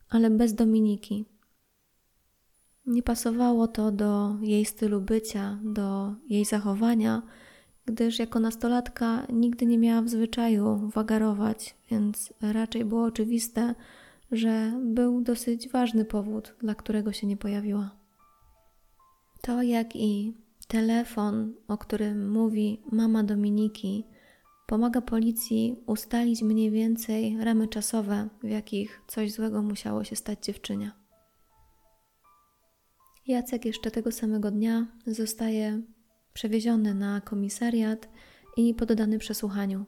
ale 0.09 0.29
bez 0.29 0.53
Dominiki. 0.53 1.32
Nie 2.85 3.03
pasowało 3.03 3.67
to 3.67 3.91
do 3.91 4.35
jej 4.41 4.65
stylu 4.65 5.01
bycia, 5.01 5.59
do 5.63 6.15
jej 6.29 6.45
zachowania, 6.45 7.21
gdyż 7.85 8.19
jako 8.19 8.39
nastolatka 8.39 9.27
nigdy 9.33 9.65
nie 9.65 9.77
miała 9.77 10.01
w 10.01 10.09
zwyczaju 10.09 10.89
wagarować, 10.93 11.75
więc 11.91 12.33
raczej 12.41 12.85
było 12.85 13.03
oczywiste, 13.03 13.75
że 14.31 14.79
był 14.83 15.21
dosyć 15.21 15.69
ważny 15.69 16.05
powód, 16.05 16.55
dla 16.59 16.75
którego 16.75 17.11
się 17.11 17.27
nie 17.27 17.37
pojawiła. 17.37 17.89
To, 19.41 19.61
jak 19.61 19.95
i 19.95 20.33
telefon, 20.67 21.53
o 21.67 21.77
którym 21.77 22.31
mówi 22.31 22.81
mama 22.91 23.23
Dominiki, 23.23 24.03
pomaga 24.67 25.01
policji 25.01 25.75
ustalić 25.85 26.41
mniej 26.41 26.71
więcej 26.71 27.37
ramy 27.39 27.67
czasowe, 27.67 28.29
w 28.43 28.49
jakich 28.49 29.01
coś 29.07 29.31
złego 29.31 29.61
musiało 29.61 30.03
się 30.03 30.15
stać 30.15 30.45
dziewczynie. 30.45 31.02
Jacek 33.27 33.65
jeszcze 33.65 33.91
tego 33.91 34.11
samego 34.11 34.51
dnia 34.51 34.87
zostaje 35.07 35.81
przewieziony 36.33 36.93
na 36.93 37.21
komisariat 37.21 38.09
i 38.57 38.73
poddany 38.73 39.19
przesłuchaniu. 39.19 39.85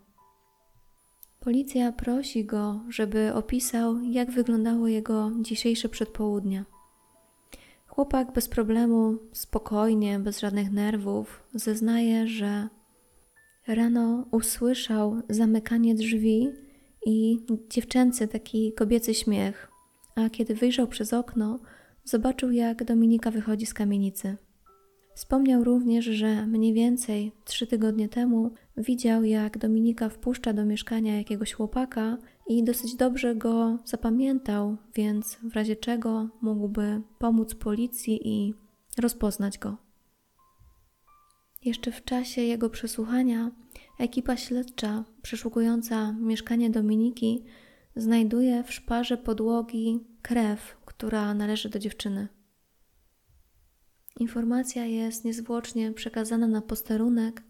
Policja 1.40 1.92
prosi 1.92 2.46
go, 2.46 2.80
żeby 2.90 3.34
opisał, 3.34 4.02
jak 4.02 4.32
wyglądało 4.32 4.88
jego 4.88 5.32
dzisiejsze 5.42 5.90
przedpołudnie. 5.90 6.66
Chłopak 7.88 8.34
bez 8.34 8.48
problemu, 8.48 9.18
spokojnie, 9.34 10.20
bez 10.20 10.40
żadnych 10.40 10.72
nerwów, 10.72 11.44
zeznaje, 11.54 12.28
że 12.28 12.70
rano 13.68 14.26
usłyszał 14.32 15.22
zamykanie 15.30 15.96
drzwi 15.96 16.50
i 17.06 17.46
dziewczęcy 17.70 18.28
taki 18.28 18.74
kobiecy 18.74 19.14
śmiech, 19.14 19.72
a 20.16 20.30
kiedy 20.30 20.56
wyjrzał 20.56 20.88
przez 20.88 21.14
okno, 21.14 21.60
zobaczył, 22.06 22.52
jak 22.52 22.84
Dominika 22.84 23.32
wychodzi 23.32 23.66
z 23.66 23.74
kamienicy. 23.74 24.38
Wspomniał 25.16 25.64
również, 25.64 26.06
że 26.06 26.48
mniej 26.48 26.74
więcej 26.74 27.32
trzy 27.46 27.68
tygodnie 27.68 28.10
temu 28.10 28.52
widział, 28.78 29.24
jak 29.24 29.58
Dominika 29.58 30.10
wpuszcza 30.10 30.54
do 30.54 30.66
mieszkania 30.66 31.18
jakiegoś 31.18 31.54
chłopaka 31.54 32.18
i 32.48 32.64
dosyć 32.64 32.96
dobrze 32.96 33.36
go 33.36 33.80
zapamiętał, 33.86 34.78
więc 34.96 35.38
w 35.44 35.54
razie 35.54 35.76
czego 35.76 36.30
mógłby 36.42 37.02
pomóc 37.20 37.56
policji 37.56 38.28
i 38.28 38.54
rozpoznać 38.98 39.58
go. 39.58 39.78
Jeszcze 41.66 41.92
w 41.92 42.04
czasie 42.04 42.42
jego 42.42 42.70
przesłuchania 42.70 43.52
ekipa 44.00 44.38
śledcza 44.38 45.04
przeszukująca 45.22 46.12
mieszkanie 46.12 46.70
Dominiki 46.70 47.44
znajduje 47.96 48.64
w 48.64 48.74
szparze 48.74 49.18
podłogi 49.18 50.00
krew, 50.22 50.78
która 50.98 51.34
należy 51.34 51.70
do 51.70 51.80
dziewczyny. 51.80 52.28
Informacja 54.20 54.86
jest 54.86 55.26
niezwłocznie 55.26 55.92
przekazana 55.92 56.48
na 56.48 56.62
posterunek 56.62 57.44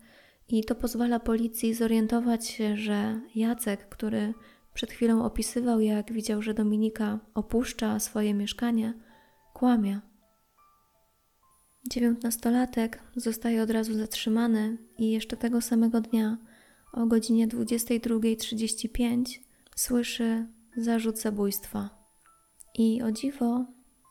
i 0.47 0.63
to 0.63 0.75
pozwala 0.75 1.19
policji 1.19 1.73
zorientować 1.73 2.47
się, 2.47 2.77
że 2.77 3.21
Jacek, 3.35 3.89
który 3.89 4.33
przed 4.73 4.91
chwilą 4.91 5.25
opisywał, 5.25 5.79
jak 5.79 6.13
widział, 6.13 6.41
że 6.41 6.53
Dominika 6.53 7.19
opuszcza 7.33 7.99
swoje 7.99 8.33
mieszkanie, 8.33 8.93
kłamie. 9.53 10.01
Dziewiętnastolatek 11.89 12.99
zostaje 13.15 13.63
od 13.63 13.69
razu 13.69 13.93
zatrzymany 13.93 14.77
i 14.97 15.11
jeszcze 15.11 15.37
tego 15.37 15.61
samego 15.61 16.01
dnia 16.01 16.37
o 16.93 17.05
godzinie 17.05 17.47
22.35 17.47 19.39
słyszy 19.75 20.47
zarzut 20.77 21.19
zabójstwa. 21.19 22.04
I 22.77 23.01
o 23.01 23.11
dziwo 23.11 23.65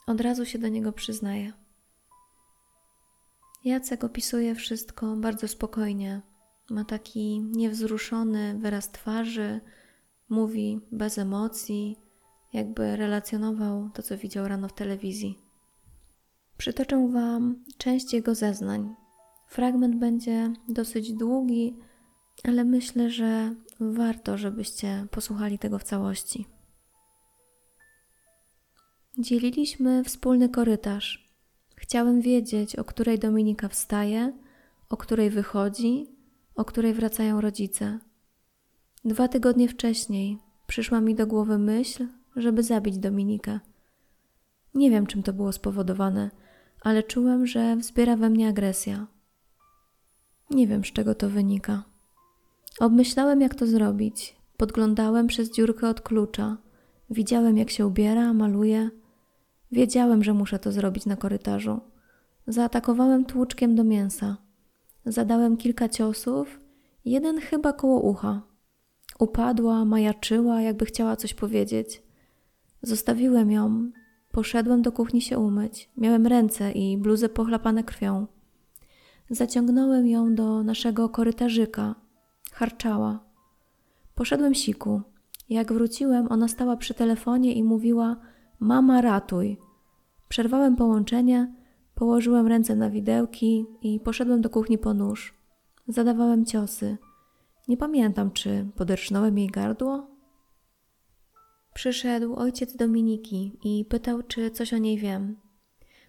od 0.06 0.20
razu 0.20 0.44
się 0.44 0.58
do 0.58 0.68
niego 0.68 0.92
przyznaje. 0.92 1.52
Jacek 3.64 4.04
opisuje 4.04 4.54
wszystko 4.54 5.16
bardzo 5.16 5.48
spokojnie. 5.48 6.22
Ma 6.70 6.84
taki 6.84 7.40
niewzruszony 7.40 8.58
wyraz 8.58 8.90
twarzy, 8.90 9.60
mówi 10.28 10.80
bez 10.92 11.18
emocji, 11.18 11.96
jakby 12.52 12.96
relacjonował 12.96 13.90
to, 13.94 14.02
co 14.02 14.18
widział 14.18 14.48
rano 14.48 14.68
w 14.68 14.74
telewizji. 14.74 15.38
Przytoczę 16.56 17.08
Wam 17.08 17.64
część 17.78 18.12
jego 18.12 18.34
zeznań. 18.34 18.94
Fragment 19.48 19.96
będzie 19.96 20.52
dosyć 20.68 21.12
długi, 21.12 21.76
ale 22.44 22.64
myślę, 22.64 23.10
że 23.10 23.54
warto, 23.80 24.38
żebyście 24.38 25.06
posłuchali 25.10 25.58
tego 25.58 25.78
w 25.78 25.84
całości. 25.84 26.53
Dzieliliśmy 29.18 30.04
wspólny 30.04 30.48
korytarz. 30.48 31.34
Chciałem 31.76 32.20
wiedzieć, 32.20 32.76
o 32.76 32.84
której 32.84 33.18
Dominika 33.18 33.68
wstaje, 33.68 34.32
o 34.90 34.96
której 34.96 35.30
wychodzi, 35.30 36.06
o 36.54 36.64
której 36.64 36.94
wracają 36.94 37.40
rodzice. 37.40 37.98
Dwa 39.04 39.28
tygodnie 39.28 39.68
wcześniej 39.68 40.38
przyszła 40.66 41.00
mi 41.00 41.14
do 41.14 41.26
głowy 41.26 41.58
myśl, 41.58 42.06
żeby 42.36 42.62
zabić 42.62 42.98
Dominikę. 42.98 43.60
Nie 44.74 44.90
wiem, 44.90 45.06
czym 45.06 45.22
to 45.22 45.32
było 45.32 45.52
spowodowane, 45.52 46.30
ale 46.80 47.02
czułem, 47.02 47.46
że 47.46 47.76
wzbiera 47.76 48.16
we 48.16 48.30
mnie 48.30 48.48
agresja. 48.48 49.06
Nie 50.50 50.66
wiem, 50.66 50.84
z 50.84 50.92
czego 50.92 51.14
to 51.14 51.30
wynika. 51.30 51.84
Obmyślałem, 52.80 53.40
jak 53.40 53.54
to 53.54 53.66
zrobić. 53.66 54.36
Podglądałem 54.56 55.26
przez 55.26 55.52
dziurkę 55.52 55.88
od 55.88 56.00
klucza. 56.00 56.56
Widziałem, 57.10 57.58
jak 57.58 57.70
się 57.70 57.86
ubiera, 57.86 58.32
maluje 58.32 58.90
Wiedziałem, 59.74 60.24
że 60.24 60.34
muszę 60.34 60.58
to 60.58 60.72
zrobić 60.72 61.06
na 61.06 61.16
korytarzu. 61.16 61.80
Zaatakowałem 62.46 63.24
tłuczkiem 63.24 63.74
do 63.74 63.84
mięsa. 63.84 64.36
Zadałem 65.06 65.56
kilka 65.56 65.88
ciosów, 65.88 66.60
jeden 67.04 67.40
chyba 67.40 67.72
koło 67.72 68.00
ucha. 68.00 68.42
Upadła, 69.18 69.84
majaczyła, 69.84 70.60
jakby 70.60 70.84
chciała 70.84 71.16
coś 71.16 71.34
powiedzieć. 71.34 72.02
Zostawiłem 72.82 73.50
ją. 73.50 73.90
Poszedłem 74.32 74.82
do 74.82 74.92
kuchni 74.92 75.20
się 75.20 75.38
umyć. 75.38 75.90
Miałem 75.96 76.26
ręce 76.26 76.72
i 76.72 76.98
bluzę 76.98 77.28
pochlapane 77.28 77.84
krwią. 77.84 78.26
Zaciągnąłem 79.30 80.06
ją 80.06 80.34
do 80.34 80.62
naszego 80.62 81.08
korytarzyka. 81.08 81.94
Harczała. 82.52 83.24
Poszedłem 84.14 84.54
siku. 84.54 85.02
Jak 85.48 85.72
wróciłem, 85.72 86.26
ona 86.32 86.48
stała 86.48 86.76
przy 86.76 86.94
telefonie 86.94 87.52
i 87.52 87.64
mówiła: 87.64 88.16
Mama, 88.60 89.00
ratuj. 89.00 89.63
Przerwałem 90.28 90.76
połączenie, 90.76 91.54
położyłem 91.94 92.46
ręce 92.46 92.76
na 92.76 92.90
widełki 92.90 93.66
i 93.82 94.00
poszedłem 94.00 94.40
do 94.40 94.50
kuchni 94.50 94.78
po 94.78 94.94
nóż. 94.94 95.34
Zadawałem 95.88 96.44
ciosy. 96.44 96.96
Nie 97.68 97.76
pamiętam, 97.76 98.30
czy 98.30 98.66
poderżnąłem 98.76 99.38
jej 99.38 99.48
gardło. 99.48 100.06
Przyszedł 101.74 102.34
ojciec 102.34 102.76
Dominiki 102.76 103.58
i 103.64 103.84
pytał, 103.84 104.22
czy 104.22 104.50
coś 104.50 104.74
o 104.74 104.78
niej 104.78 104.98
wiem. 104.98 105.36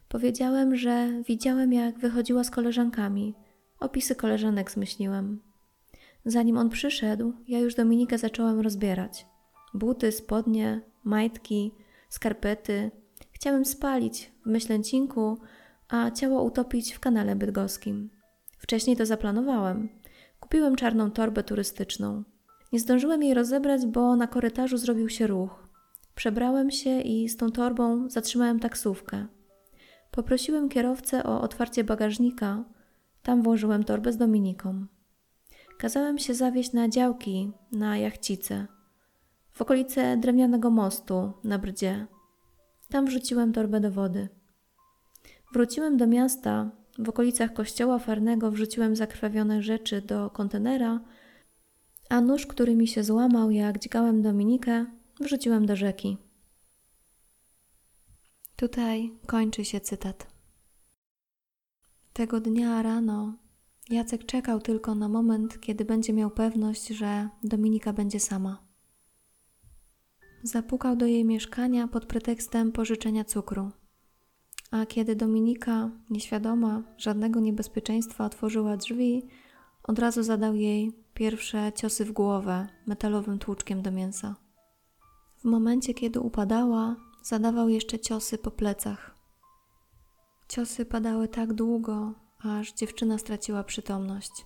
Powiedziałem, 0.08 0.76
że 0.76 1.24
widziałem, 1.28 1.74
jak 1.74 2.00
wychodziła 2.00 2.44
z 2.44 2.52
koleżankami. 2.52 3.36
Opisy 3.80 4.16
koleżanek 4.16 4.72
zmyśliłem. 4.72 5.42
Zanim 6.26 6.58
on 6.58 6.70
przyszedł, 6.70 7.34
ja 7.48 7.60
już 7.60 7.76
Dominikę 7.76 8.18
zacząłem 8.18 8.60
rozbierać. 8.60 9.26
Buty, 9.74 10.12
spodnie, 10.12 10.82
majtki, 11.04 11.72
skarpety, 12.10 12.92
Chciałem 13.46 13.66
spalić 13.66 14.32
w 14.46 14.50
Myślęcinku, 14.50 15.38
a 15.90 16.12
ciało 16.12 16.44
utopić 16.44 16.94
w 16.94 17.00
kanale 17.00 17.36
bydgoskim. 17.36 18.10
Wcześniej 18.58 18.98
to 18.98 19.06
zaplanowałem. 19.06 19.90
Kupiłem 20.40 20.76
czarną 20.76 21.12
torbę 21.12 21.44
turystyczną. 21.44 22.24
Nie 22.74 22.80
zdążyłem 22.80 23.24
jej 23.24 23.34
rozebrać, 23.34 23.86
bo 23.86 24.16
na 24.16 24.28
korytarzu 24.28 24.78
zrobił 24.78 25.10
się 25.10 25.28
ruch. 25.28 25.68
Przebrałem 26.16 26.72
się 26.72 27.02
i 27.02 27.30
z 27.30 27.38
tą 27.38 27.52
torbą 27.52 28.10
zatrzymałem 28.10 28.60
taksówkę. 28.60 29.28
Poprosiłem 30.12 30.70
kierowcę 30.70 31.24
o 31.24 31.42
otwarcie 31.42 31.84
bagażnika. 31.84 32.64
Tam 33.24 33.42
włożyłem 33.42 33.84
torbę 33.84 34.12
z 34.12 34.18
Dominiką. 34.18 34.86
Kazałem 35.78 36.18
się 36.18 36.34
zawieźć 36.34 36.74
na 36.74 36.90
działki, 36.90 37.52
na 37.72 37.98
jachcice, 37.98 38.68
w 39.52 39.62
okolice 39.62 40.18
drewnianego 40.18 40.70
mostu 40.70 41.34
na 41.44 41.60
brdzie. 41.60 42.08
Tam 42.90 43.06
wrzuciłem 43.06 43.54
torbę 43.54 43.80
do 43.80 43.92
wody. 43.92 44.30
Wróciłem 45.54 45.98
do 45.98 46.08
miasta. 46.08 46.72
W 47.00 47.10
okolicach 47.10 47.54
kościoła 47.54 48.00
farnego 48.00 48.52
wrzuciłem 48.52 48.96
zakrwawione 48.96 49.62
rzeczy 49.62 50.02
do 50.02 50.30
kontenera, 50.30 51.00
a 52.10 52.22
nóż, 52.22 52.46
który 52.46 52.76
mi 52.76 52.88
się 52.88 53.04
złamał, 53.04 53.52
jak 53.52 53.80
dźgałem 53.80 54.22
Dominikę, 54.22 54.86
wrzuciłem 55.20 55.66
do 55.66 55.76
rzeki. 55.76 56.18
Tutaj 58.56 59.12
kończy 59.28 59.66
się 59.66 59.80
cytat. 59.80 60.28
Tego 62.14 62.40
dnia 62.40 62.82
rano 62.82 63.34
Jacek 63.90 64.26
czekał 64.26 64.62
tylko 64.62 64.96
na 64.96 65.08
moment, 65.10 65.62
kiedy 65.62 65.86
będzie 65.86 66.14
miał 66.14 66.32
pewność, 66.32 66.88
że 66.88 67.30
Dominika 67.44 67.94
będzie 67.94 68.20
sama. 68.20 68.65
Zapukał 70.46 70.96
do 70.96 71.06
jej 71.06 71.26
mieszkania 71.26 71.88
pod 71.88 72.06
pretekstem 72.06 72.72
pożyczenia 72.72 73.24
cukru. 73.24 73.72
A 74.72 74.86
kiedy 74.86 75.16
Dominika, 75.16 75.92
nieświadoma 76.10 76.84
żadnego 76.98 77.40
niebezpieczeństwa, 77.40 78.26
otworzyła 78.26 78.78
drzwi, 78.78 79.28
od 79.84 80.00
razu 80.00 80.24
zadał 80.24 80.56
jej 80.56 80.92
pierwsze 81.14 81.72
ciosy 81.76 82.06
w 82.06 82.12
głowę 82.12 82.68
metalowym 82.88 83.40
tłuczkiem 83.40 83.82
do 83.82 83.92
mięsa. 83.92 84.36
W 85.38 85.46
momencie, 85.46 85.94
kiedy 85.94 86.20
upadała, 86.20 86.96
zadawał 87.24 87.70
jeszcze 87.70 88.00
ciosy 88.00 88.38
po 88.38 88.52
plecach. 88.52 89.16
Ciosy 90.48 90.86
padały 90.86 91.28
tak 91.28 91.54
długo, 91.54 92.14
aż 92.40 92.74
dziewczyna 92.74 93.18
straciła 93.18 93.64
przytomność. 93.64 94.46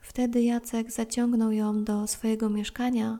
Wtedy 0.00 0.42
Jacek 0.42 0.92
zaciągnął 0.92 1.52
ją 1.52 1.84
do 1.84 2.06
swojego 2.06 2.50
mieszkania, 2.50 3.18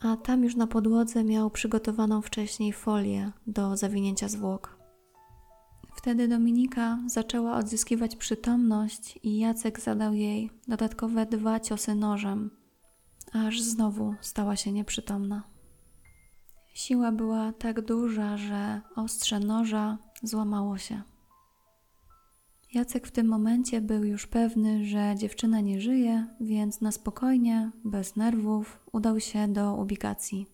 a 0.00 0.16
tam 0.16 0.44
już 0.44 0.56
na 0.56 0.66
podłodze 0.66 1.24
miał 1.24 1.50
przygotowaną 1.50 2.22
wcześniej 2.22 2.72
folię 2.72 3.32
do 3.46 3.76
zawinięcia 3.76 4.28
zwłok. 4.28 4.76
Wtedy 5.96 6.28
Dominika 6.28 6.98
zaczęła 7.06 7.56
odzyskiwać 7.56 8.16
przytomność 8.16 9.18
i 9.22 9.38
Jacek 9.38 9.80
zadał 9.80 10.14
jej 10.14 10.50
dodatkowe 10.68 11.26
dwa 11.26 11.60
ciosy 11.60 11.94
nożem, 11.94 12.50
aż 13.32 13.62
znowu 13.62 14.14
stała 14.20 14.56
się 14.56 14.72
nieprzytomna. 14.72 15.42
Siła 16.74 17.12
była 17.12 17.52
tak 17.52 17.80
duża, 17.80 18.36
że 18.36 18.80
ostrze 18.96 19.40
noża 19.40 19.98
złamało 20.22 20.78
się. 20.78 21.02
Jacek 22.76 23.06
w 23.06 23.10
tym 23.10 23.26
momencie 23.26 23.80
był 23.80 24.04
już 24.04 24.26
pewny, 24.26 24.84
że 24.86 25.14
dziewczyna 25.16 25.60
nie 25.60 25.80
żyje, 25.80 26.26
więc 26.40 26.80
na 26.80 26.92
spokojnie, 26.92 27.70
bez 27.84 28.16
nerwów, 28.16 28.80
udał 28.92 29.20
się 29.20 29.48
do 29.48 29.74
ubikacji. 29.74 30.46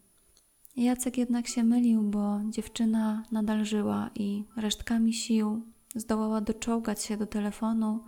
Jacek 0.76 1.18
jednak 1.18 1.46
się 1.46 1.64
mylił, 1.64 2.02
bo 2.02 2.40
dziewczyna 2.50 3.24
nadal 3.32 3.64
żyła 3.64 4.10
i 4.14 4.44
resztkami 4.56 5.12
sił 5.12 5.62
zdołała 5.94 6.40
doczołgać 6.40 7.02
się 7.02 7.16
do 7.16 7.26
telefonu 7.26 8.04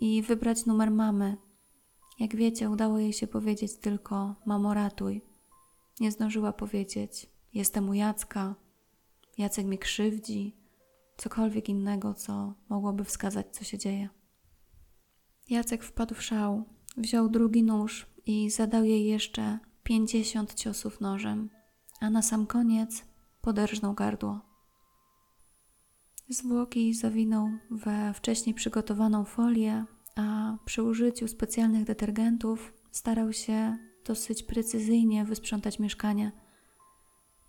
i 0.00 0.22
wybrać 0.22 0.66
numer 0.66 0.90
mamy. 0.90 1.36
Jak 2.18 2.36
wiecie, 2.36 2.70
udało 2.70 2.98
jej 2.98 3.12
się 3.12 3.26
powiedzieć 3.26 3.76
tylko: 3.76 4.34
Mamo, 4.46 4.74
ratuj. 4.74 5.22
Nie 6.00 6.12
zdążyła 6.12 6.52
powiedzieć: 6.52 7.26
Jestem 7.54 7.88
u 7.88 7.94
Jacka, 7.94 8.54
Jacek 9.38 9.66
mi 9.66 9.78
krzywdzi, 9.78 10.63
cokolwiek 11.16 11.68
innego, 11.68 12.14
co 12.14 12.54
mogłoby 12.68 13.04
wskazać, 13.04 13.46
co 13.50 13.64
się 13.64 13.78
dzieje. 13.78 14.08
Jacek 15.50 15.84
wpadł 15.84 16.14
w 16.14 16.22
szał, 16.22 16.64
wziął 16.96 17.28
drugi 17.28 17.62
nóż 17.62 18.06
i 18.26 18.50
zadał 18.50 18.84
jej 18.84 19.04
jeszcze 19.04 19.58
pięćdziesiąt 19.82 20.54
ciosów 20.54 21.00
nożem, 21.00 21.50
a 22.00 22.10
na 22.10 22.22
sam 22.22 22.46
koniec 22.46 23.04
poderżnął 23.40 23.94
gardło. 23.94 24.40
Zwłoki 26.28 26.94
zawinął 26.94 27.48
we 27.70 28.14
wcześniej 28.14 28.54
przygotowaną 28.54 29.24
folię, 29.24 29.84
a 30.16 30.56
przy 30.64 30.82
użyciu 30.82 31.28
specjalnych 31.28 31.84
detergentów 31.84 32.72
starał 32.90 33.32
się 33.32 33.76
dosyć 34.04 34.42
precyzyjnie 34.42 35.24
wysprzątać 35.24 35.78
mieszkanie. 35.78 36.32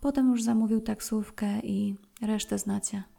Potem 0.00 0.30
już 0.30 0.42
zamówił 0.42 0.80
taksówkę 0.80 1.60
i 1.60 1.96
resztę 2.22 2.58
znacie. 2.58 3.15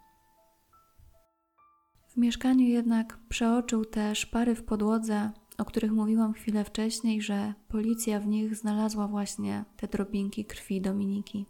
W 2.18 2.20
mieszkaniu 2.20 2.68
jednak 2.68 3.20
przeoczył 3.30 3.86
te 3.86 4.16
szpary 4.16 4.56
w 4.56 4.64
podłodze, 4.64 5.32
o 5.58 5.66
których 5.66 5.92
mówiłam 5.92 6.34
chwilę 6.34 6.64
wcześniej, 6.64 7.22
że 7.22 7.54
policja 7.68 8.20
w 8.20 8.28
nich 8.28 8.56
znalazła 8.56 9.08
właśnie 9.08 9.66
te 9.76 9.88
drobinki 9.88 10.46
krwi 10.46 10.82
Dominiki. 10.82 11.46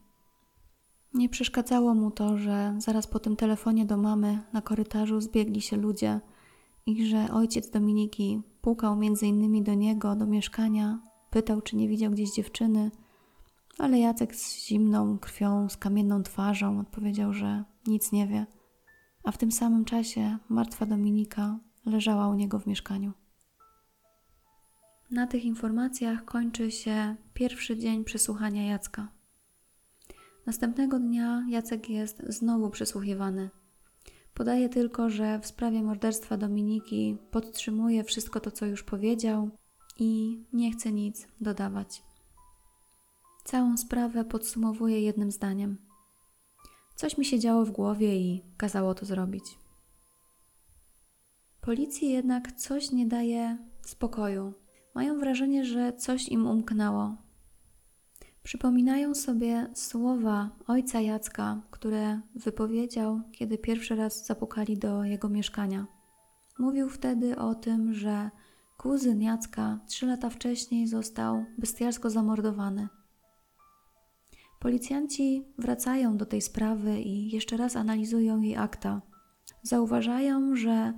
Nie 1.13 1.30
przeszkadzało 1.30 1.93
mu 1.93 2.12
to, 2.12 2.38
że 2.38 2.75
zaraz 2.77 3.08
po 3.08 3.19
tym 3.19 3.36
telefonie 3.36 3.86
do 3.86 3.97
mamy 3.97 4.39
na 4.53 4.62
korytarzu 4.62 5.21
zbiegli 5.21 5.62
się 5.62 5.77
ludzie 5.77 6.19
i 6.86 7.06
że 7.06 7.27
ojciec 7.34 7.69
Dominiki 7.69 8.41
pukał 8.62 8.95
między 8.95 9.27
innymi 9.27 9.63
do 9.63 9.73
niego, 9.73 10.15
do 10.15 10.25
mieszkania, 10.25 10.99
pytał, 11.30 11.62
czy 11.62 11.75
nie 11.75 11.88
widział 11.88 12.12
gdzieś 12.12 12.32
dziewczyny, 12.32 12.91
ale 13.77 13.99
Jacek 13.99 14.36
z 14.36 14.65
zimną 14.65 15.19
krwią, 15.19 15.69
z 15.69 15.77
kamienną 15.77 16.23
twarzą 16.23 16.80
odpowiedział, 16.80 17.34
że 17.34 17.63
nic 17.86 18.12
nie 18.12 18.27
wie 18.27 18.45
a 19.28 19.32
w 19.32 19.38
tym 19.38 19.52
samym 19.52 19.86
czasie 19.86 20.38
martwa 20.50 20.86
Dominika 20.86 21.60
leżała 21.86 22.28
u 22.28 22.34
niego 22.34 22.60
w 22.60 22.68
mieszkaniu. 22.68 23.13
Na 25.12 25.28
tych 25.28 25.46
informacjach 25.46 26.26
kończy 26.26 26.72
się 26.72 27.16
pierwszy 27.34 27.78
dzień 27.78 28.04
przesłuchania 28.04 28.66
Jacka. 28.66 29.08
Następnego 30.46 31.00
dnia 31.00 31.46
Jacek 31.50 31.90
jest 31.90 32.24
znowu 32.28 32.70
przesłuchiwany. 32.70 33.50
Podaje 34.34 34.70
tylko, 34.70 35.10
że 35.10 35.40
w 35.40 35.48
sprawie 35.48 35.84
morderstwa 35.84 36.38
Dominiki 36.38 37.18
podtrzymuje 37.32 38.04
wszystko 38.04 38.40
to, 38.40 38.52
co 38.52 38.66
już 38.66 38.84
powiedział 38.84 39.50
i 40.00 40.40
nie 40.54 40.72
chce 40.72 40.92
nic 40.92 41.28
dodawać. 41.42 42.04
Całą 43.44 43.78
sprawę 43.78 44.26
podsumowuje 44.26 45.02
jednym 45.02 45.32
zdaniem. 45.32 45.87
Coś 46.98 47.18
mi 47.18 47.26
się 47.26 47.40
działo 47.40 47.66
w 47.66 47.72
głowie 47.72 48.16
i 48.16 48.44
kazało 48.58 48.96
to 48.96 49.06
zrobić. 49.06 49.44
Policji 51.62 52.10
jednak 52.10 52.52
coś 52.52 52.92
nie 52.92 53.06
daje 53.06 53.58
spokoju. 53.82 54.54
Mają 54.96 55.20
wrażenie, 55.20 55.66
że 55.66 55.94
coś 55.94 56.30
im 56.30 56.48
umknęło. 56.48 57.16
Przypominają 58.44 59.16
sobie 59.16 59.68
słowa 59.74 60.50
ojca 60.68 61.02
Jacka, 61.02 61.62
które 61.72 62.22
wypowiedział, 62.36 63.22
kiedy 63.32 63.58
pierwszy 63.58 63.96
raz 63.96 64.26
zapukali 64.26 64.78
do 64.78 65.04
jego 65.04 65.30
mieszkania. 65.30 65.86
Mówił 66.60 66.90
wtedy 66.90 67.38
o 67.38 67.56
tym, 67.56 67.94
że 67.94 68.30
kuzyn 68.78 69.22
Jacka 69.22 69.80
trzy 69.88 70.06
lata 70.06 70.30
wcześniej 70.30 70.88
został 70.88 71.46
bestialsko 71.58 72.10
zamordowany. 72.10 72.88
Policjanci 74.67 75.45
wracają 75.58 76.17
do 76.17 76.25
tej 76.25 76.41
sprawy 76.41 77.01
i 77.01 77.30
jeszcze 77.30 77.58
raz 77.58 77.75
analizują 77.75 78.41
jej 78.41 78.56
akta. 78.58 79.01
Zauważają, 79.63 80.56
że 80.56 80.93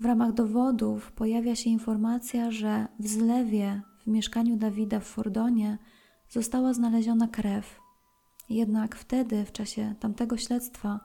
w 0.00 0.04
ramach 0.04 0.32
dowodów 0.32 1.12
pojawia 1.12 1.56
się 1.56 1.70
informacja, 1.70 2.50
że 2.50 2.86
w 2.98 3.08
zlewie 3.08 3.82
w 4.04 4.06
mieszkaniu 4.06 4.56
Dawida 4.56 5.00
w 5.00 5.04
Fordonie 5.04 5.78
została 6.28 6.74
znaleziona 6.74 7.28
krew. 7.28 7.80
Jednak 8.48 8.96
wtedy, 8.96 9.44
w 9.44 9.52
czasie 9.52 9.94
tamtego 10.00 10.36
śledztwa, 10.36 11.00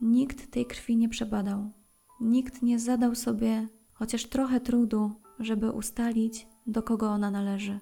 nikt 0.00 0.50
tej 0.50 0.66
krwi 0.66 0.96
nie 0.96 1.08
przebadał. 1.08 1.70
Nikt 2.20 2.62
nie 2.62 2.78
zadał 2.78 3.14
sobie 3.14 3.68
chociaż 3.92 4.26
trochę 4.26 4.60
trudu, 4.60 5.10
żeby 5.38 5.70
ustalić, 5.70 6.46
do 6.66 6.82
kogo 6.82 7.08
ona 7.10 7.30
należy. 7.30 7.80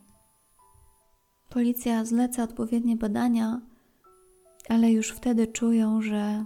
Policja 1.52 2.04
zleca 2.04 2.42
odpowiednie 2.42 2.96
badania, 2.96 3.60
ale 4.68 4.92
już 4.92 5.10
wtedy 5.10 5.46
czują, 5.46 6.02
że 6.02 6.44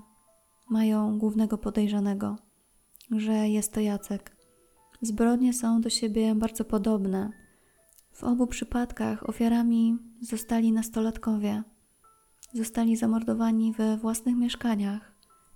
mają 0.71 1.19
głównego 1.19 1.59
podejrzanego, 1.59 2.37
że 3.11 3.49
jest 3.49 3.73
to 3.73 3.81
Jacek. 3.81 4.37
Zbrodnie 5.03 5.53
są 5.53 5.81
do 5.81 5.91
siebie 5.91 6.35
bardzo 6.35 6.65
podobne. 6.65 7.31
W 8.13 8.25
obu 8.25 8.47
przypadkach 8.47 9.29
ofiarami 9.29 9.99
zostali 10.21 10.73
nastolatkowie. 10.73 11.63
zostali 12.53 12.97
zamordowani 12.97 13.73
we 13.73 13.97
własnych 13.97 14.37
mieszkaniach 14.37 15.15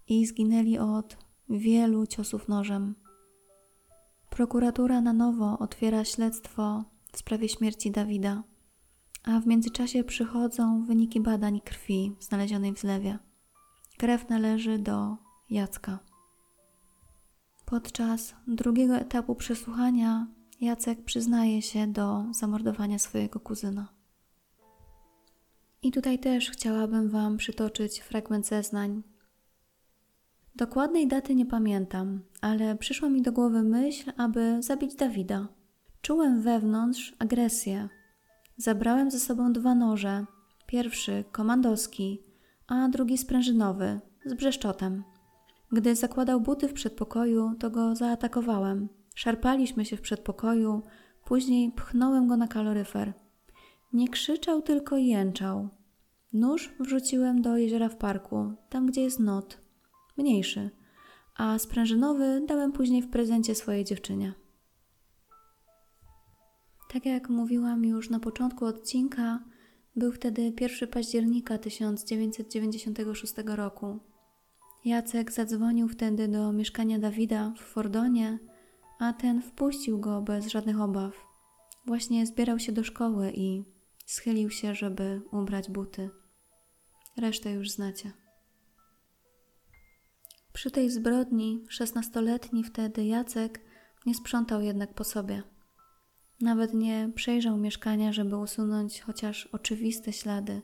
i 0.08 0.26
zginęli 0.26 0.78
od 0.78 1.16
wielu 1.48 2.06
ciosów 2.06 2.48
nożem. 2.48 2.94
Prokuratura 4.30 5.00
na 5.00 5.12
nowo 5.12 5.58
otwiera 5.58 6.04
śledztwo 6.04 6.84
w 7.12 7.18
sprawie 7.18 7.48
śmierci 7.48 7.90
Dawida, 7.90 8.42
a 9.22 9.40
w 9.40 9.46
międzyczasie 9.46 10.04
przychodzą 10.04 10.84
wyniki 10.84 11.20
badań 11.20 11.60
krwi 11.60 12.16
znalezionej 12.20 12.74
w 12.74 12.78
zlewie. 12.78 13.18
Krew 13.98 14.28
należy 14.28 14.78
do 14.78 15.16
Jacka. 15.50 15.98
Podczas 17.66 18.34
drugiego 18.46 18.96
etapu 18.96 19.34
przesłuchania 19.34 20.26
Jacek 20.60 21.04
przyznaje 21.04 21.62
się 21.62 21.86
do 21.86 22.24
zamordowania 22.30 22.98
swojego 22.98 23.40
kuzyna. 23.40 23.88
I 25.82 25.92
tutaj 25.92 26.18
też 26.18 26.50
chciałabym 26.50 27.08
Wam 27.08 27.36
przytoczyć 27.36 28.00
fragment 28.00 28.46
zeznań. 28.46 29.02
Dokładnej 30.56 31.08
daty 31.08 31.34
nie 31.34 31.46
pamiętam, 31.46 32.22
ale 32.40 32.76
przyszła 32.76 33.08
mi 33.08 33.22
do 33.22 33.32
głowy 33.32 33.62
myśl, 33.62 34.12
aby 34.16 34.62
zabić 34.62 34.94
Dawida. 34.94 35.48
Czułem 36.02 36.42
wewnątrz 36.42 37.14
agresję. 37.18 37.88
Zabrałem 38.60 39.10
ze 39.10 39.18
sobą 39.18 39.52
dwa 39.52 39.74
noże. 39.74 40.26
Pierwszy 40.66 41.24
komandowski, 41.32 42.22
a 42.66 42.88
drugi 42.88 43.18
sprężynowy, 43.18 44.00
z 44.24 44.34
brzeszczotem. 44.34 45.04
Gdy 45.72 45.94
zakładał 45.94 46.40
buty 46.40 46.68
w 46.68 46.72
przedpokoju, 46.72 47.54
to 47.58 47.70
go 47.70 47.96
zaatakowałem. 47.96 48.88
Szarpaliśmy 49.14 49.84
się 49.84 49.96
w 49.96 50.00
przedpokoju, 50.00 50.82
później 51.24 51.72
pchnąłem 51.72 52.28
go 52.28 52.36
na 52.36 52.48
kaloryfer. 52.48 53.12
Nie 53.92 54.08
krzyczał, 54.08 54.62
tylko 54.62 54.96
jęczał. 54.96 55.68
Nóż 56.32 56.74
wrzuciłem 56.80 57.42
do 57.42 57.56
jeziora 57.56 57.88
w 57.88 57.96
parku, 57.96 58.52
tam 58.68 58.86
gdzie 58.86 59.02
jest 59.02 59.20
not. 59.20 59.58
Mniejszy. 60.16 60.70
A 61.36 61.58
sprężynowy 61.58 62.42
dałem 62.48 62.72
później 62.72 63.02
w 63.02 63.10
prezencie 63.10 63.54
swojej 63.54 63.84
dziewczynie. 63.84 64.39
Tak 66.92 67.06
jak 67.06 67.28
mówiłam 67.28 67.84
już 67.84 68.10
na 68.10 68.20
początku 68.20 68.64
odcinka, 68.64 69.44
był 69.96 70.12
wtedy 70.12 70.52
1 70.60 70.88
października 70.88 71.58
1996 71.58 73.34
roku. 73.46 73.98
Jacek 74.84 75.32
zadzwonił 75.32 75.88
wtedy 75.88 76.28
do 76.28 76.52
mieszkania 76.52 76.98
Dawida 76.98 77.52
w 77.56 77.60
Fordonie, 77.60 78.38
a 78.98 79.12
ten 79.12 79.42
wpuścił 79.42 80.00
go 80.00 80.22
bez 80.22 80.46
żadnych 80.46 80.80
obaw. 80.80 81.12
Właśnie 81.86 82.26
zbierał 82.26 82.58
się 82.58 82.72
do 82.72 82.84
szkoły 82.84 83.32
i 83.34 83.64
schylił 84.06 84.50
się, 84.50 84.74
żeby 84.74 85.22
ubrać 85.32 85.70
buty. 85.70 86.10
Resztę 87.16 87.52
już 87.52 87.70
znacie. 87.70 88.12
Przy 90.52 90.70
tej 90.70 90.90
zbrodni 90.90 91.64
szesnastoletni 91.68 92.64
wtedy 92.64 93.04
Jacek 93.04 93.60
nie 94.06 94.14
sprzątał 94.14 94.60
jednak 94.60 94.94
po 94.94 95.04
sobie. 95.04 95.49
Nawet 96.40 96.74
nie 96.74 97.10
przejrzał 97.14 97.56
mieszkania, 97.56 98.12
żeby 98.12 98.36
usunąć 98.36 99.00
chociaż 99.00 99.46
oczywiste 99.46 100.12
ślady, 100.12 100.62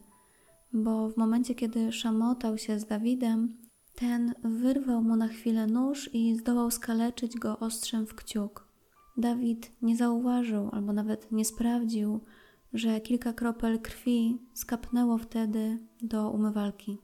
bo 0.73 1.11
w 1.11 1.17
momencie, 1.17 1.55
kiedy 1.55 1.93
szamotał 1.93 2.59
się 2.59 2.79
z 2.79 2.87
Dawidem, 2.87 3.57
ten 3.95 4.35
wyrwał 4.45 5.03
mu 5.03 5.17
na 5.17 5.29
chwilę 5.29 5.67
nóż 5.67 6.11
i 6.13 6.37
zdołał 6.37 6.71
skaleczyć 6.71 7.39
go 7.39 7.59
ostrzem 7.59 8.07
w 8.07 8.15
kciuk. 8.15 8.69
Dawid 9.17 9.73
nie 9.83 9.97
zauważył 9.97 10.69
albo 10.73 10.93
nawet 10.93 11.33
nie 11.33 11.45
sprawdził, 11.45 12.21
że 12.73 13.01
kilka 13.01 13.33
kropel 13.33 13.81
krwi 13.81 14.39
skapnęło 14.55 15.19
wtedy 15.19 15.79
do 16.03 16.31
umywalki. 16.31 16.99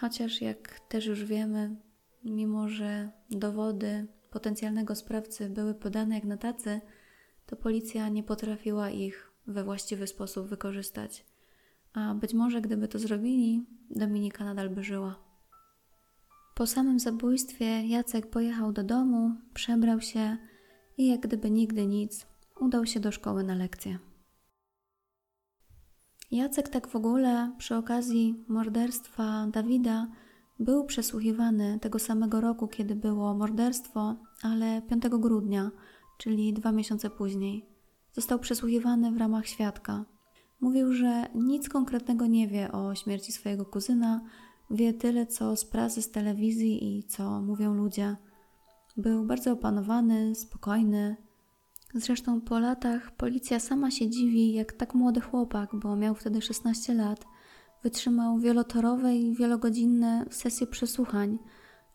Chociaż, 0.00 0.40
jak 0.40 0.80
też 0.80 1.06
już 1.06 1.24
wiemy, 1.24 1.76
mimo 2.24 2.68
że 2.68 3.10
dowody 3.30 4.06
potencjalnego 4.34 4.94
sprawcy 4.94 5.48
były 5.48 5.74
podane 5.74 6.14
jak 6.14 6.24
na 6.24 6.36
tacy, 6.36 6.80
to 7.46 7.56
policja 7.56 8.08
nie 8.08 8.22
potrafiła 8.22 8.90
ich 8.90 9.30
we 9.46 9.64
właściwy 9.64 10.06
sposób 10.06 10.48
wykorzystać. 10.48 11.24
A 11.92 12.14
być 12.14 12.34
może 12.34 12.60
gdyby 12.60 12.88
to 12.88 12.98
zrobili, 12.98 13.66
Dominika 13.90 14.44
nadal 14.44 14.70
by 14.70 14.84
żyła. 14.84 15.14
Po 16.54 16.66
samym 16.66 16.98
zabójstwie 16.98 17.86
Jacek 17.86 18.30
pojechał 18.30 18.72
do 18.72 18.84
domu, 18.84 19.34
przebrał 19.54 20.00
się 20.00 20.36
i 20.98 21.06
jak 21.06 21.20
gdyby 21.20 21.50
nigdy 21.50 21.86
nic, 21.86 22.26
udał 22.60 22.86
się 22.86 23.00
do 23.00 23.12
szkoły 23.12 23.44
na 23.44 23.54
lekcję. 23.54 23.98
Jacek 26.30 26.68
tak 26.68 26.88
w 26.88 26.96
ogóle 26.96 27.52
przy 27.58 27.76
okazji 27.76 28.44
morderstwa 28.48 29.46
Dawida 29.52 30.06
był 30.60 30.84
przesłuchiwany 30.84 31.78
tego 31.80 31.98
samego 31.98 32.40
roku, 32.40 32.68
kiedy 32.68 32.94
było 32.94 33.34
morderstwo, 33.34 34.16
ale 34.42 34.82
5 34.82 35.02
grudnia, 35.08 35.70
czyli 36.18 36.52
dwa 36.52 36.72
miesiące 36.72 37.10
później. 37.10 37.66
Został 38.12 38.38
przesłuchiwany 38.38 39.12
w 39.12 39.16
ramach 39.16 39.46
świadka. 39.46 40.04
Mówił, 40.60 40.92
że 40.92 41.26
nic 41.34 41.68
konkretnego 41.68 42.26
nie 42.26 42.48
wie 42.48 42.72
o 42.72 42.94
śmierci 42.94 43.32
swojego 43.32 43.64
kuzyna, 43.64 44.20
wie 44.70 44.92
tyle 44.92 45.26
co 45.26 45.56
z 45.56 45.64
pracy, 45.64 46.02
z 46.02 46.10
telewizji 46.10 46.98
i 46.98 47.04
co 47.04 47.42
mówią 47.42 47.74
ludzie. 47.74 48.16
Był 48.96 49.24
bardzo 49.24 49.52
opanowany, 49.52 50.34
spokojny. 50.34 51.16
Zresztą 51.94 52.40
po 52.40 52.58
latach 52.58 53.16
policja 53.16 53.60
sama 53.60 53.90
się 53.90 54.10
dziwi, 54.10 54.52
jak 54.52 54.72
tak 54.72 54.94
młody 54.94 55.20
chłopak, 55.20 55.70
bo 55.74 55.96
miał 55.96 56.14
wtedy 56.14 56.42
16 56.42 56.94
lat, 56.94 57.24
wytrzymał 57.84 58.38
wielotorowe 58.38 59.16
i 59.16 59.34
wielogodzinne 59.34 60.26
sesje 60.30 60.66
przesłuchań, 60.66 61.38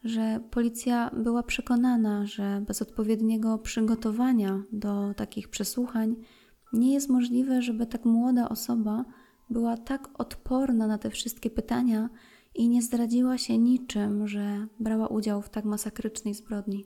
że 0.04 0.40
policja 0.52 1.12
była 1.18 1.44
przekonana, 1.44 2.26
że 2.26 2.64
bez 2.68 2.82
odpowiedniego 2.82 3.58
przygotowania 3.58 4.64
do 4.72 5.14
takich 5.14 5.50
przesłuchań 5.50 6.16
nie 6.74 6.94
jest 6.94 7.10
możliwe, 7.10 7.62
żeby 7.62 7.86
tak 7.86 8.06
młoda 8.06 8.50
osoba 8.50 9.06
była 9.50 9.78
tak 9.78 10.10
odporna 10.14 10.88
na 10.88 10.98
te 10.98 11.10
wszystkie 11.10 11.50
pytania 11.50 12.10
i 12.56 12.70
nie 12.70 12.82
zdradziła 12.82 13.38
się 13.38 13.58
niczym, 13.58 14.28
że 14.28 14.68
brała 14.80 15.08
udział 15.08 15.42
w 15.42 15.50
tak 15.50 15.66
masakrycznej 15.66 16.34
zbrodni. 16.34 16.86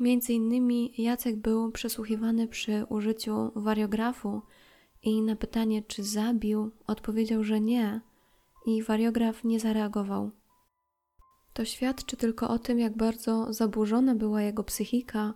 Między 0.00 0.32
innymi 0.32 0.94
Jacek 0.98 1.36
był 1.36 1.72
przesłuchiwany 1.72 2.48
przy 2.48 2.84
użyciu 2.88 3.52
wariografu 3.54 4.42
i 5.04 5.22
na 5.22 5.36
pytanie, 5.36 5.82
czy 5.82 6.04
zabił, 6.04 6.70
odpowiedział, 6.86 7.44
że 7.44 7.60
nie, 7.60 8.00
i 8.66 8.82
wariograf 8.82 9.44
nie 9.44 9.60
zareagował. 9.60 10.30
To 11.52 11.64
świadczy 11.64 12.16
tylko 12.16 12.48
o 12.48 12.58
tym, 12.58 12.78
jak 12.78 12.96
bardzo 12.96 13.52
zaburzona 13.52 14.14
była 14.14 14.42
jego 14.42 14.64
psychika, 14.64 15.34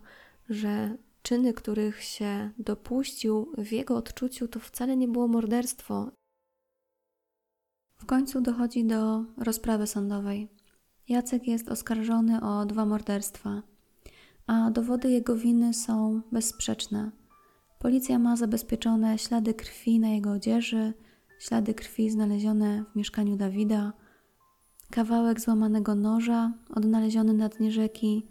że 0.49 0.97
czyny, 1.23 1.53
których 1.53 2.03
się 2.03 2.51
dopuścił, 2.57 3.53
w 3.57 3.71
jego 3.71 3.97
odczuciu 3.97 4.47
to 4.47 4.59
wcale 4.59 4.97
nie 4.97 5.07
było 5.07 5.27
morderstwo. 5.27 6.11
W 7.97 8.05
końcu 8.05 8.41
dochodzi 8.41 8.85
do 8.85 9.23
rozprawy 9.37 9.87
sądowej. 9.87 10.47
Jacek 11.09 11.47
jest 11.47 11.69
oskarżony 11.69 12.41
o 12.41 12.65
dwa 12.65 12.85
morderstwa, 12.85 13.63
a 14.47 14.71
dowody 14.71 15.11
jego 15.11 15.35
winy 15.35 15.73
są 15.73 16.21
bezsprzeczne. 16.31 17.18
Policja 17.79 18.19
ma 18.19 18.35
zabezpieczone 18.35 19.17
ślady 19.17 19.53
krwi 19.53 19.99
na 19.99 20.09
jego 20.09 20.31
odzieży, 20.31 20.93
ślady 21.39 21.73
krwi 21.73 22.09
znalezione 22.09 22.83
w 22.91 22.95
mieszkaniu 22.95 23.37
Dawida, 23.37 23.93
kawałek 24.91 25.39
złamanego 25.39 25.95
noża 25.95 26.53
odnaleziony 26.69 27.33
na 27.33 27.49
dnie 27.49 27.71
rzeki, 27.71 28.27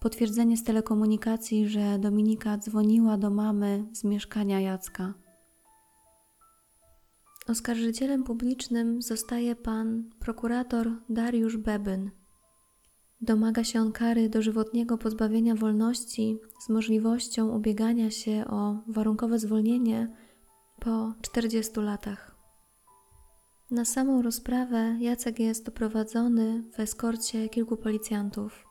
potwierdzenie 0.00 0.56
z 0.56 0.64
telekomunikacji, 0.64 1.68
że 1.68 1.98
Dominika 1.98 2.58
dzwoniła 2.58 3.16
do 3.16 3.30
mamy 3.30 3.84
z 3.92 4.04
mieszkania 4.04 4.60
Jacka. 4.60 5.14
Oskarżycielem 7.48 8.24
publicznym 8.24 9.02
zostaje 9.02 9.56
pan 9.56 10.10
prokurator 10.18 10.90
Dariusz 11.08 11.56
Bebyn. 11.56 12.10
Domaga 13.26 13.64
się 13.64 13.80
on 13.80 13.92
kary 13.92 14.28
dożywotniego 14.28 14.98
pozbawienia 14.98 15.54
wolności 15.54 16.38
z 16.66 16.68
możliwością 16.68 17.48
ubiegania 17.48 18.10
się 18.10 18.44
o 18.50 18.76
warunkowe 18.88 19.38
zwolnienie 19.38 20.16
po 20.80 21.14
40 21.22 21.80
latach. 21.80 22.36
Na 23.70 23.84
samą 23.84 24.22
rozprawę 24.22 24.96
Jacek 25.00 25.38
jest 25.38 25.64
doprowadzony 25.64 26.62
w 26.72 26.80
eskorcie 26.80 27.48
kilku 27.48 27.76
policjantów. 27.76 28.64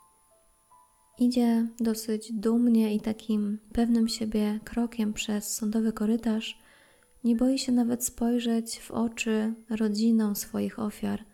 Idzie 1.20 1.68
dosyć 1.80 2.34
dumnie 2.34 2.96
i 2.96 3.02
takim 3.02 3.60
pewnym 3.74 4.08
siebie 4.08 4.60
krokiem 4.64 5.14
przez 5.14 5.54
sądowy 5.54 5.94
korytarz. 5.94 6.62
Nie 7.24 7.36
boi 7.36 7.60
się 7.60 7.72
nawet 7.72 8.06
spojrzeć 8.06 8.80
w 8.80 8.92
oczy 8.92 9.54
rodzinom 9.70 10.36
swoich 10.36 10.80
ofiar. 10.80 11.26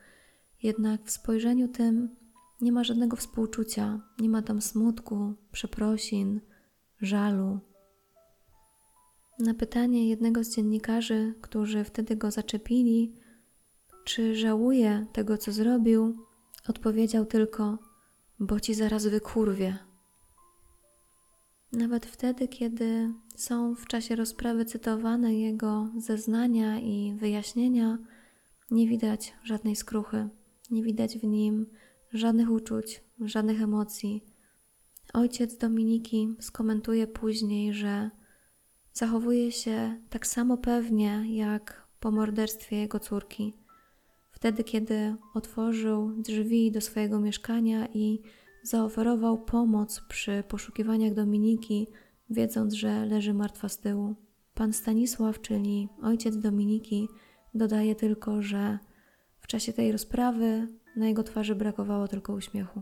Jednak 0.63 1.03
w 1.05 1.11
spojrzeniu 1.11 1.67
tym 1.67 2.20
nie 2.61 2.71
ma 2.71 2.83
żadnego 2.83 3.17
współczucia, 3.17 4.01
nie 4.19 4.29
ma 4.29 4.41
tam 4.41 4.61
smutku, 4.61 5.33
przeprosin, 5.51 6.41
żalu. 7.01 7.59
Na 9.39 9.53
pytanie 9.53 10.09
jednego 10.09 10.43
z 10.43 10.55
dziennikarzy, 10.55 11.33
którzy 11.41 11.83
wtedy 11.83 12.15
go 12.15 12.31
zaczepili, 12.31 13.15
czy 14.03 14.35
żałuje 14.35 15.05
tego, 15.13 15.37
co 15.37 15.51
zrobił, 15.51 16.17
odpowiedział 16.67 17.25
tylko: 17.25 17.77
Bo 18.39 18.59
ci 18.59 18.73
zaraz 18.73 19.07
wykurwie. 19.07 19.77
Nawet 21.71 22.05
wtedy, 22.05 22.47
kiedy 22.47 23.13
są 23.35 23.75
w 23.75 23.87
czasie 23.87 24.15
rozprawy 24.15 24.65
cytowane 24.65 25.35
jego 25.35 25.89
zeznania 25.97 26.79
i 26.79 27.13
wyjaśnienia, 27.19 27.97
nie 28.71 28.87
widać 28.87 29.33
żadnej 29.43 29.75
skruchy, 29.75 30.29
nie 30.71 30.83
widać 30.83 31.17
w 31.17 31.23
nim 31.23 31.65
żadnych 32.13 32.51
uczuć, 32.51 33.03
żadnych 33.21 33.61
emocji. 33.61 34.23
Ojciec 35.13 35.57
Dominiki 35.57 36.35
skomentuje 36.39 37.07
później, 37.07 37.73
że 37.73 38.09
zachowuje 38.93 39.51
się 39.51 40.01
tak 40.09 40.27
samo 40.27 40.57
pewnie 40.57 41.35
jak 41.35 41.87
po 41.99 42.11
morderstwie 42.11 42.77
jego 42.77 42.99
córki. 42.99 43.53
Wtedy, 44.31 44.63
kiedy 44.63 45.15
otworzył 45.33 46.11
drzwi 46.21 46.71
do 46.71 46.81
swojego 46.81 47.19
mieszkania 47.19 47.87
i 47.93 48.21
zaoferował 48.63 49.37
pomoc 49.45 50.01
przy 50.09 50.43
poszukiwaniach 50.47 51.13
Dominiki, 51.13 51.87
wiedząc, 52.29 52.73
że 52.73 53.05
leży 53.05 53.33
martwa 53.33 53.69
z 53.69 53.79
tyłu. 53.79 54.15
Pan 54.53 54.73
Stanisław, 54.73 55.41
czyli 55.41 55.89
ojciec 56.01 56.37
Dominiki, 56.37 57.07
dodaje 57.53 57.95
tylko, 57.95 58.41
że 58.41 58.79
w 59.39 59.47
czasie 59.47 59.73
tej 59.73 59.91
rozprawy 59.91 60.67
na 60.95 61.07
jego 61.07 61.23
twarzy 61.23 61.55
brakowało 61.55 62.07
tylko 62.07 62.33
uśmiechu. 62.33 62.81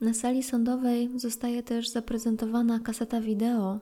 Na 0.00 0.14
sali 0.14 0.42
sądowej 0.42 1.10
zostaje 1.16 1.62
też 1.62 1.88
zaprezentowana 1.88 2.80
kaseta 2.80 3.20
wideo, 3.20 3.80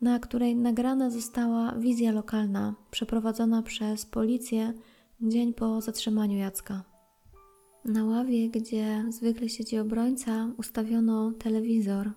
na 0.00 0.18
której 0.18 0.56
nagrana 0.56 1.10
została 1.10 1.74
wizja 1.78 2.12
lokalna 2.12 2.74
przeprowadzona 2.90 3.62
przez 3.62 4.06
policję 4.06 4.72
dzień 5.20 5.54
po 5.54 5.80
zatrzymaniu 5.80 6.38
Jacka. 6.38 6.84
Na 7.84 8.04
ławie, 8.04 8.48
gdzie 8.48 9.04
zwykle 9.08 9.48
siedzi 9.48 9.78
obrońca, 9.78 10.52
ustawiono 10.56 11.32
telewizor 11.32 12.10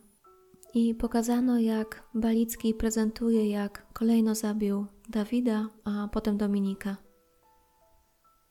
i 0.73 0.95
pokazano, 0.95 1.59
jak 1.59 2.03
Balicki 2.13 2.73
prezentuje, 2.73 3.49
jak 3.49 3.93
kolejno 3.93 4.35
zabił 4.35 4.85
Dawida, 5.09 5.67
a 5.83 6.09
potem 6.11 6.37
Dominika. 6.37 6.97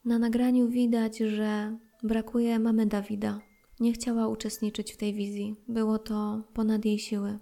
Na 0.05 0.19
nagraniu 0.19 0.69
widać, 0.69 1.19
że 1.19 1.79
brakuje 2.03 2.59
mamy 2.59 2.87
Dawida. 2.87 3.41
Nie 3.81 3.93
chciała 3.93 4.29
uczestniczyć 4.29 4.93
w 4.93 4.97
tej 4.97 5.15
wizji, 5.15 5.57
było 5.69 5.99
to 5.99 6.43
ponad 6.55 6.85
jej 6.85 6.99
siły. 6.99 7.39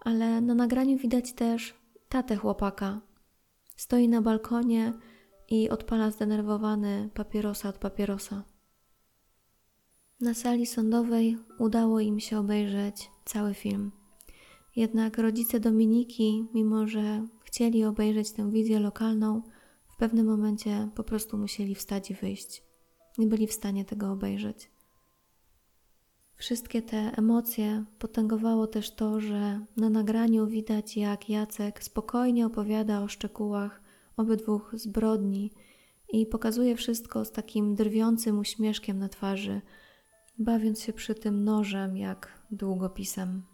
Ale 0.00 0.40
na 0.40 0.54
nagraniu 0.54 0.98
widać 0.98 1.32
też 1.32 1.74
tatę 2.08 2.36
chłopaka. 2.36 3.00
Stoi 3.76 4.08
na 4.08 4.22
balkonie 4.22 4.92
i 5.48 5.70
odpala 5.70 6.10
zdenerwowany 6.10 7.10
papierosa 7.14 7.68
od 7.68 7.78
papierosa. 7.78 8.44
Na 10.20 10.34
sali 10.34 10.66
sądowej 10.66 11.38
udało 11.58 12.00
im 12.00 12.20
się 12.20 12.38
obejrzeć 12.38 13.10
cały 13.24 13.54
film. 13.54 13.90
Jednak 14.76 15.18
rodzice 15.18 15.60
Dominiki, 15.60 16.46
mimo 16.54 16.86
że 16.86 17.26
chcieli 17.44 17.84
obejrzeć 17.84 18.32
tę 18.32 18.50
wizję 18.50 18.78
lokalną, 18.78 19.42
w 19.94 19.96
pewnym 19.96 20.26
momencie 20.26 20.88
po 20.94 21.04
prostu 21.04 21.38
musieli 21.38 21.74
wstać 21.74 22.10
i 22.10 22.14
wyjść. 22.14 22.62
Nie 23.18 23.26
byli 23.26 23.46
w 23.46 23.52
stanie 23.52 23.84
tego 23.84 24.12
obejrzeć. 24.12 24.70
Wszystkie 26.36 26.82
te 26.82 26.96
emocje 26.96 27.84
potęgowało 27.98 28.66
też 28.66 28.94
to, 28.94 29.20
że 29.20 29.66
na 29.76 29.90
nagraniu 29.90 30.46
widać, 30.46 30.96
jak 30.96 31.28
Jacek 31.28 31.84
spokojnie 31.84 32.46
opowiada 32.46 33.02
o 33.02 33.08
szczegółach 33.08 33.82
obydwu 34.16 34.60
zbrodni 34.72 35.52
i 36.12 36.26
pokazuje 36.26 36.76
wszystko 36.76 37.24
z 37.24 37.32
takim 37.32 37.74
drwiącym 37.74 38.38
uśmieszkiem 38.38 38.98
na 38.98 39.08
twarzy, 39.08 39.60
bawiąc 40.38 40.80
się 40.80 40.92
przy 40.92 41.14
tym 41.14 41.44
nożem 41.44 41.96
jak 41.96 42.46
długopisem. 42.50 43.53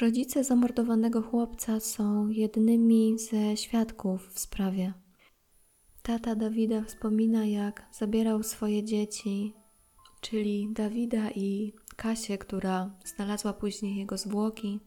Rodzice 0.00 0.44
zamordowanego 0.44 1.22
chłopca 1.22 1.80
są 1.80 2.28
jednymi 2.28 3.18
ze 3.18 3.56
świadków 3.56 4.28
w 4.32 4.38
sprawie. 4.38 4.92
Tata 6.02 6.34
Dawida 6.34 6.84
wspomina, 6.84 7.46
jak 7.46 7.86
zabierał 7.92 8.42
swoje 8.42 8.84
dzieci, 8.84 9.54
czyli 10.20 10.68
Dawida 10.72 11.30
i 11.30 11.72
Kasię, 11.96 12.38
która 12.38 12.90
znalazła 13.04 13.52
później 13.52 13.96
jego 13.96 14.18
zwłoki, 14.18 14.80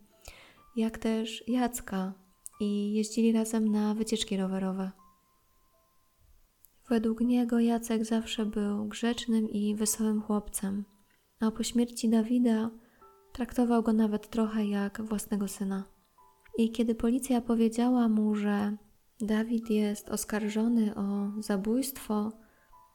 jak 0.76 0.98
też 0.98 1.44
Jacka 1.48 2.14
i 2.60 2.94
jeździli 2.94 3.32
razem 3.32 3.72
na 3.72 3.94
wycieczki 3.94 4.38
rowerowe. 4.38 4.92
Według 6.90 7.22
niego 7.22 7.60
Jacek 7.60 8.06
zawsze 8.06 8.46
był 8.46 8.86
grzecznym 8.86 9.50
i 9.50 9.76
wesołym 9.76 10.22
chłopcem, 10.22 10.86
a 11.40 11.52
po 11.52 11.64
śmierci 11.64 12.10
Dawida 12.10 12.70
traktował 13.38 13.84
go 13.84 13.94
nawet 13.94 14.30
trochę 14.30 14.66
jak 14.66 15.02
własnego 15.02 15.48
syna. 15.48 15.84
I 16.58 16.72
kiedy 16.72 16.96
policja 16.96 17.42
powiedziała 17.42 18.10
mu, 18.10 18.36
że 18.36 18.78
Dawid 19.22 19.70
jest 19.70 20.10
oskarżony 20.10 20.96
o 20.96 21.32
zabójstwo, 21.42 22.32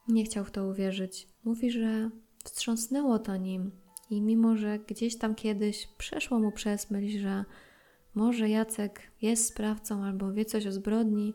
nie 0.07 0.23
chciał 0.23 0.45
w 0.45 0.51
to 0.51 0.65
uwierzyć. 0.65 1.27
Mówi, 1.43 1.71
że 1.71 2.09
wstrząsnęło 2.43 3.19
to 3.19 3.37
nim 3.37 3.71
i 4.09 4.21
mimo, 4.21 4.55
że 4.57 4.79
gdzieś 4.79 5.17
tam 5.17 5.35
kiedyś 5.35 5.87
przeszło 5.97 6.39
mu 6.39 6.51
przez 6.51 6.91
myśl, 6.91 7.19
że 7.19 7.45
może 8.15 8.49
Jacek 8.49 9.01
jest 9.21 9.47
sprawcą 9.47 10.03
albo 10.03 10.33
wie 10.33 10.45
coś 10.45 10.67
o 10.67 10.71
zbrodni, 10.71 11.33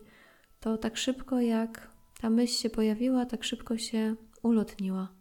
to 0.59 0.77
tak 0.77 0.97
szybko 0.97 1.41
jak 1.41 1.91
ta 2.21 2.29
myśl 2.29 2.53
się 2.53 2.69
pojawiła, 2.69 3.25
tak 3.25 3.43
szybko 3.43 3.77
się 3.77 4.15
ulotniła. 4.43 5.18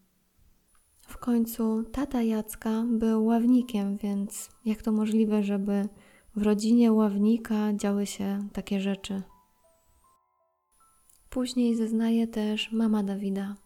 W 1.09 1.19
końcu 1.19 1.85
tata 1.93 2.23
Jacka 2.23 2.85
był 2.89 3.25
ławnikiem, 3.25 3.97
więc 3.97 4.51
jak 4.65 4.83
to 4.83 4.93
możliwe, 4.93 5.43
żeby 5.43 5.89
w 6.37 6.43
rodzinie 6.43 6.93
ławnika 6.93 7.73
działy 7.73 8.07
się 8.07 8.49
takie 8.53 8.81
rzeczy? 8.81 9.23
Później 11.31 11.77
zeznaje 11.77 12.27
też 12.27 12.73
mama 12.73 13.03
Dawida. 13.03 13.57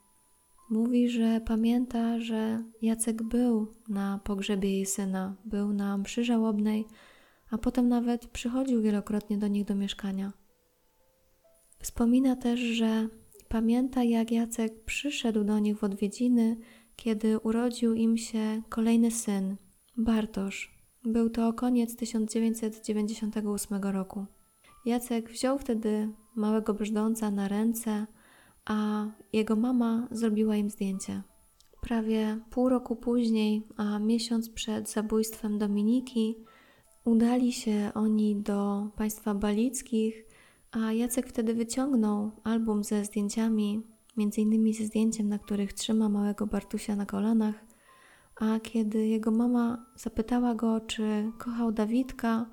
Mówi, 0.71 1.09
że 1.09 1.41
pamięta, 1.47 2.21
że 2.21 2.65
Jacek 2.83 3.23
był 3.23 3.67
na 3.89 4.21
pogrzebie 4.25 4.71
jej 4.71 4.87
syna, 4.87 5.37
był 5.45 5.73
na 5.73 5.99
mszy 5.99 6.25
żałobnej, 6.25 6.87
a 7.51 7.59
potem 7.59 7.89
nawet 7.89 8.27
przychodził 8.27 8.83
wielokrotnie 8.83 9.39
do 9.39 9.49
nich 9.49 9.65
do 9.65 9.75
mieszkania. 9.75 10.33
Wspomina 11.79 12.37
też, 12.37 12.61
że 12.61 13.09
pamięta, 13.49 14.05
jak 14.05 14.31
Jacek 14.31 14.85
przyszedł 14.85 15.45
do 15.45 15.59
nich 15.59 15.79
w 15.79 15.85
odwiedziny, 15.85 16.57
kiedy 16.97 17.39
urodził 17.39 17.95
im 17.95 18.17
się 18.17 18.63
kolejny 18.69 19.11
syn, 19.11 19.57
Bartosz. 19.97 20.83
Był 21.05 21.31
to 21.31 21.53
koniec 21.53 21.97
1998 21.97 23.83
roku. 23.83 24.27
Jacek 24.85 25.31
wziął 25.31 25.59
wtedy 25.59 26.13
małego 26.37 26.75
brzdąca 26.75 27.31
na 27.31 27.49
ręce, 27.49 28.07
a 28.65 29.07
jego 29.33 29.57
mama 29.57 30.09
zrobiła 30.11 30.57
im 30.57 30.71
zdjęcie. 30.71 31.23
Prawie 31.81 32.41
pół 32.51 32.69
roku 32.69 32.97
później, 32.97 33.67
a 33.77 33.99
miesiąc 33.99 34.51
przed 34.51 34.91
zabójstwem 34.91 35.59
Dominiki, 35.59 36.37
udali 37.05 37.53
się 37.53 37.91
oni 37.95 38.37
do 38.37 38.89
państwa 38.97 39.35
balickich, 39.35 40.25
a 40.71 40.93
Jacek 40.93 41.29
wtedy 41.29 41.55
wyciągnął 41.55 42.31
album 42.45 42.85
ze 42.85 43.05
zdjęciami, 43.05 43.83
między 44.17 44.41
innymi 44.41 44.75
ze 44.75 44.85
zdjęciem, 44.85 45.29
na 45.29 45.39
których 45.39 45.73
trzyma 45.73 46.09
małego 46.09 46.47
Bartusia 46.47 46.97
na 46.97 47.07
kolanach. 47.07 47.55
A 48.37 48.61
kiedy 48.61 49.07
jego 49.07 49.31
mama 49.31 49.87
zapytała 49.97 50.55
go, 50.55 50.81
czy 50.81 51.33
kochał 51.39 51.73
Dawidka, 51.73 52.47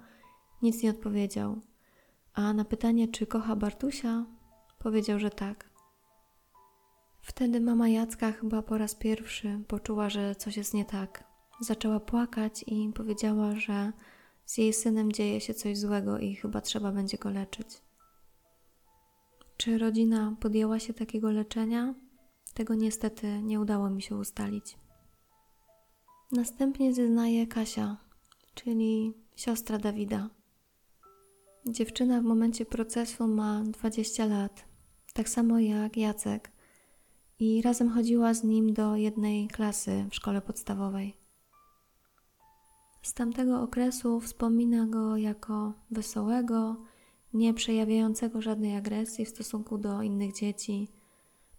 nic 0.62 0.84
nie 0.84 0.90
odpowiedział. 0.90 1.62
A 2.34 2.54
na 2.54 2.66
pytanie, 2.66 3.08
czy 3.08 3.28
kocha 3.28 3.56
Bartusia, 3.56 4.26
powiedział, 4.80 5.20
że 5.20 5.30
tak. 5.30 5.70
Wtedy 7.22 7.62
mama 7.62 7.90
Jacka 7.90 8.32
chyba 8.32 8.62
po 8.62 8.78
raz 8.78 8.96
pierwszy 8.96 9.60
poczuła, 9.68 10.10
że 10.10 10.36
coś 10.36 10.58
jest 10.58 10.74
nie 10.74 10.86
tak. 10.86 11.24
Zaczęła 11.62 12.00
płakać 12.00 12.64
i 12.68 12.92
powiedziała, 12.96 13.56
że 13.56 13.94
z 14.46 14.58
jej 14.58 14.74
synem 14.74 15.12
dzieje 15.12 15.42
się 15.42 15.54
coś 15.54 15.78
złego 15.78 16.20
i 16.20 16.36
chyba 16.36 16.62
trzeba 16.62 16.92
będzie 16.92 17.18
go 17.18 17.30
leczyć. 17.30 17.89
Czy 19.60 19.78
rodzina 19.78 20.36
podjęła 20.40 20.80
się 20.80 20.94
takiego 20.94 21.32
leczenia? 21.32 21.96
Tego 22.54 22.76
niestety 22.76 23.42
nie 23.44 23.60
udało 23.60 23.90
mi 23.90 24.02
się 24.02 24.16
ustalić. 24.16 24.78
Następnie 26.32 26.94
zeznaje 26.94 27.48
Kasia, 27.48 27.98
czyli 28.56 29.14
siostra 29.36 29.78
Dawida. 29.78 30.30
Dziewczyna 31.66 32.22
w 32.22 32.24
momencie 32.24 32.66
procesu 32.66 33.28
ma 33.28 33.64
20 33.64 34.26
lat, 34.26 34.66
tak 35.14 35.30
samo 35.30 35.60
jak 35.60 35.98
Jacek, 35.98 36.52
i 37.40 37.62
razem 37.62 37.90
chodziła 37.90 38.34
z 38.34 38.44
nim 38.44 38.74
do 38.74 38.96
jednej 38.96 39.48
klasy 39.48 40.06
w 40.12 40.16
szkole 40.16 40.42
podstawowej. 40.42 41.18
Z 43.02 43.14
tamtego 43.14 43.62
okresu 43.62 44.20
wspomina 44.20 44.88
go 44.88 45.18
jako 45.18 45.74
wesołego, 45.92 46.76
nie 47.34 47.54
przejawiającego 47.54 48.42
żadnej 48.42 48.76
agresji 48.76 49.26
w 49.26 49.30
stosunku 49.30 49.78
do 49.78 50.02
innych 50.02 50.34
dzieci. 50.34 50.88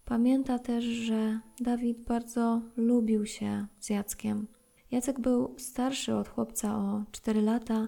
Pamięta 0.05 0.59
też, 0.59 0.85
że 0.85 1.39
Dawid 1.61 2.05
bardzo 2.05 2.61
lubił 2.77 3.25
się 3.25 3.67
z 3.79 3.89
Jackiem. 3.89 4.47
Jacek 4.91 5.19
był 5.19 5.55
starszy 5.57 6.15
od 6.15 6.29
chłopca 6.29 6.75
o 6.77 7.03
4 7.11 7.41
lata 7.41 7.87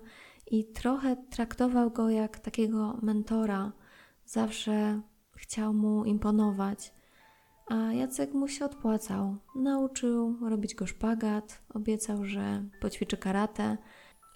i 0.51 0.65
trochę 0.65 1.15
traktował 1.29 1.91
go 1.91 2.09
jak 2.09 2.39
takiego 2.39 2.99
mentora. 3.01 3.71
Zawsze 4.25 5.01
chciał 5.35 5.73
mu 5.73 6.05
imponować. 6.05 6.93
A 7.67 7.93
Jacek 7.93 8.33
mu 8.33 8.47
się 8.47 8.65
odpłacał. 8.65 9.37
Nauczył 9.55 10.37
robić 10.49 10.75
go 10.75 10.87
szpagat, 10.87 11.61
obiecał, 11.73 12.25
że 12.25 12.63
poćwiczy 12.81 13.17
karate 13.17 13.77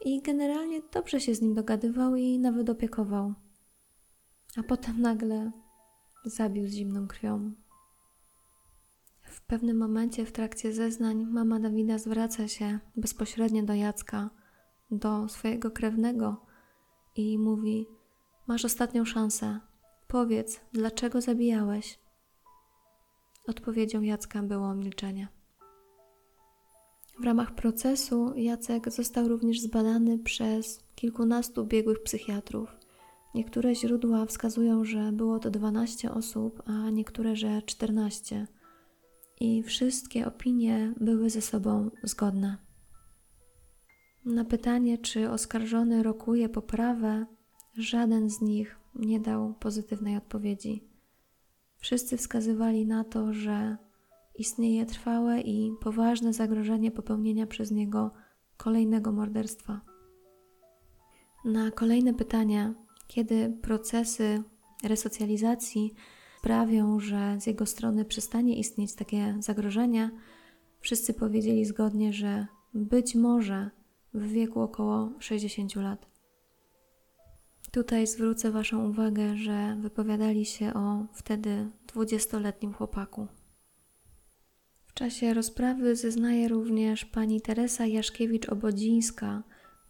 i 0.06 0.22
generalnie 0.22 0.82
dobrze 0.94 1.20
się 1.20 1.36
z 1.36 1.42
nim 1.42 1.54
dogadywał 1.54 2.16
i 2.16 2.40
nawet 2.40 2.70
opiekował. 2.70 3.34
A 4.58 4.64
potem 4.64 5.02
nagle 5.02 5.52
zabił 6.26 6.68
z 6.68 6.74
zimną 6.74 7.08
krwią. 7.08 7.52
W 9.22 9.42
pewnym 9.42 9.78
momencie 9.78 10.26
w 10.26 10.32
trakcie 10.32 10.74
zeznań 10.74 11.26
mama 11.26 11.60
Dawida 11.60 11.98
zwraca 11.98 12.48
się 12.48 12.80
bezpośrednio 12.96 13.64
do 13.64 13.74
Jacka, 13.74 14.30
do 14.92 15.28
swojego 15.28 15.72
krewnego 15.72 16.46
i 17.16 17.38
mówi: 17.40 17.88
Masz 18.48 18.66
ostatnią 18.66 19.06
szansę. 19.06 19.60
Powiedz, 20.08 20.60
dlaczego 20.74 21.22
zabijałeś? 21.22 22.00
Odpowiedzią 23.48 24.02
Jacka 24.02 24.44
było 24.44 24.76
milczenie. 24.76 25.37
W 27.20 27.24
ramach 27.24 27.56
procesu 27.56 28.34
Jacek 28.36 28.92
został 28.92 29.28
również 29.28 29.62
zbadany 29.62 30.20
przez 30.20 30.84
kilkunastu 30.96 31.66
biegłych 31.66 32.04
psychiatrów. 32.04 32.70
Niektóre 33.36 33.76
źródła 33.76 34.26
wskazują, 34.26 34.86
że 34.86 35.12
było 35.12 35.40
to 35.40 35.52
12 35.52 36.12
osób, 36.12 36.64
a 36.66 36.90
niektóre, 36.90 37.36
że 37.36 37.62
14. 37.62 38.48
I 39.40 39.64
wszystkie 39.64 40.28
opinie 40.28 40.94
były 41.00 41.30
ze 41.30 41.42
sobą 41.42 41.90
zgodne. 42.04 42.58
Na 44.26 44.46
pytanie, 44.46 44.98
czy 44.98 45.30
oskarżony 45.30 46.04
rokuje 46.04 46.50
poprawę, 46.50 47.26
żaden 47.78 48.30
z 48.30 48.42
nich 48.42 48.80
nie 48.96 49.20
dał 49.20 49.54
pozytywnej 49.54 50.18
odpowiedzi. 50.18 50.84
Wszyscy 51.78 52.18
wskazywali 52.18 52.86
na 52.86 53.04
to, 53.04 53.34
że 53.34 53.78
istnieje 54.38 54.86
trwałe 54.86 55.42
i 55.42 55.72
poważne 55.82 56.34
zagrożenie 56.34 56.92
popełnienia 56.92 57.48
przez 57.48 57.72
niego 57.72 58.12
kolejnego 58.58 59.12
morderstwa. 59.12 59.82
Na 61.46 61.72
kolejne 61.72 62.14
pytania, 62.14 62.74
kiedy 63.08 63.58
procesy 63.62 64.44
resocjalizacji 64.84 65.94
sprawią, 66.40 67.00
że 67.00 67.38
z 67.40 67.48
jego 67.48 67.66
strony 67.66 68.06
przestanie 68.06 68.60
istnieć 68.60 68.96
takie 68.96 69.36
zagrożenie, 69.40 70.12
wszyscy 70.80 71.14
powiedzieli 71.14 71.66
zgodnie, 71.66 72.14
że 72.14 72.48
być 72.74 73.16
może 73.16 73.70
w 74.14 74.28
wieku 74.28 74.62
około 74.62 75.10
60 75.20 75.76
lat. 75.76 76.08
Tutaj 77.72 78.08
zwrócę 78.08 78.52
Waszą 78.52 78.90
uwagę, 78.90 79.38
że 79.38 79.78
wypowiadali 79.82 80.46
się 80.46 80.74
o 80.74 81.06
wtedy 81.14 81.72
dwudziestoletnim 81.88 82.74
chłopaku. 82.74 83.28
W 84.98 85.00
czasie 85.00 85.34
rozprawy 85.34 85.96
zeznaje 85.96 86.48
również 86.48 87.06
pani 87.06 87.42
Teresa 87.42 87.84
Jaszkiewicz-Obodzińska, 87.84 89.42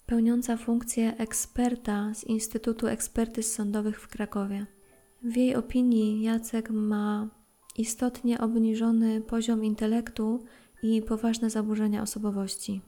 pełniąca 0.05 0.57
funkcję 0.57 1.17
eksperta 1.17 2.13
z 2.13 2.23
Instytutu 2.23 2.87
Ekspertyz 2.87 3.53
Sądowych 3.53 4.01
w 4.01 4.07
Krakowie. 4.07 4.65
W 5.23 5.35
jej 5.37 5.55
opinii 5.55 6.21
Jacek 6.21 6.69
ma 6.69 7.27
istotnie 7.77 8.39
obniżony 8.39 9.21
poziom 9.21 9.63
intelektu 9.63 10.43
i 10.83 11.01
poważne 11.01 11.49
zaburzenia 11.49 12.01
osobowości. 12.01 12.81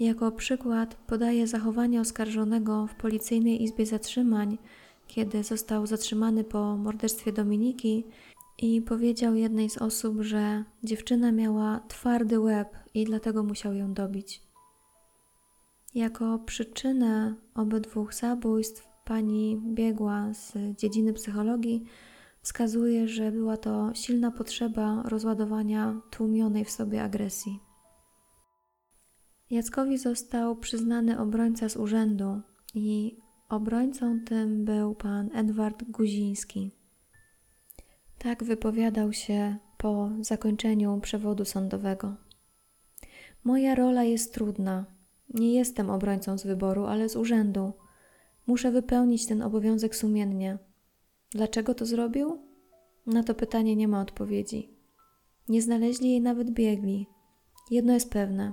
Jako 0.00 0.32
przykład 0.32 0.94
podaje 0.94 1.46
zachowanie 1.46 2.00
oskarżonego 2.00 2.86
w 2.86 2.94
policyjnej 2.94 3.62
izbie 3.62 3.86
zatrzymań, 3.86 4.58
kiedy 5.06 5.44
został 5.44 5.86
zatrzymany 5.86 6.44
po 6.44 6.76
morderstwie 6.76 7.32
Dominiki 7.32 8.04
i 8.62 8.82
powiedział 8.82 9.34
jednej 9.34 9.70
z 9.70 9.78
osób, 9.78 10.20
że 10.20 10.64
dziewczyna 10.84 11.32
miała 11.32 11.80
twardy 11.88 12.40
łeb 12.40 12.76
i 12.94 13.04
dlatego 13.04 13.42
musiał 13.42 13.74
ją 13.74 13.94
dobić. 13.94 14.42
Jako 15.94 16.38
przyczynę 16.38 17.34
obydwu 17.54 18.06
zabójstw 18.12 18.88
pani 19.04 19.60
biegła 19.74 20.34
z 20.34 20.52
dziedziny 20.78 21.12
psychologii 21.12 21.84
wskazuje, 22.42 23.08
że 23.08 23.32
była 23.32 23.56
to 23.56 23.94
silna 23.94 24.30
potrzeba 24.30 25.02
rozładowania 25.04 26.00
tłumionej 26.10 26.64
w 26.64 26.70
sobie 26.70 27.02
agresji. 27.02 27.60
Jackowi 29.50 29.98
został 29.98 30.56
przyznany 30.56 31.18
obrońca 31.18 31.68
z 31.68 31.76
urzędu 31.76 32.40
i 32.74 33.16
obrońcą 33.48 34.20
tym 34.20 34.64
był 34.64 34.94
pan 34.94 35.30
Edward 35.34 35.84
Guziński. 35.84 36.81
Tak 38.22 38.44
wypowiadał 38.44 39.12
się 39.12 39.56
po 39.78 40.10
zakończeniu 40.20 41.00
przewodu 41.00 41.44
sądowego. 41.44 42.16
Moja 43.44 43.74
rola 43.74 44.04
jest 44.04 44.34
trudna. 44.34 44.86
Nie 45.34 45.54
jestem 45.54 45.90
obrońcą 45.90 46.38
z 46.38 46.46
wyboru, 46.46 46.84
ale 46.84 47.08
z 47.08 47.16
urzędu. 47.16 47.72
Muszę 48.46 48.70
wypełnić 48.70 49.26
ten 49.26 49.42
obowiązek 49.42 49.96
sumiennie. 49.96 50.58
Dlaczego 51.30 51.74
to 51.74 51.86
zrobił? 51.86 52.38
Na 53.06 53.22
to 53.22 53.34
pytanie 53.34 53.76
nie 53.76 53.88
ma 53.88 54.00
odpowiedzi. 54.00 54.70
Nie 55.48 55.62
znaleźli 55.62 56.10
jej 56.10 56.20
nawet 56.20 56.50
biegli. 56.50 57.06
Jedno 57.70 57.92
jest 57.94 58.10
pewne: 58.10 58.52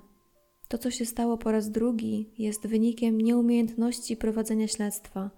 to, 0.68 0.78
co 0.78 0.92
się 0.92 1.06
stało 1.06 1.38
po 1.38 1.52
raz 1.52 1.72
drugi, 1.72 2.34
jest 2.38 2.68
wynikiem 2.68 3.22
nieumiejętności 3.22 4.18
prowadzenia 4.18 4.68
śledztwa. 4.68 5.32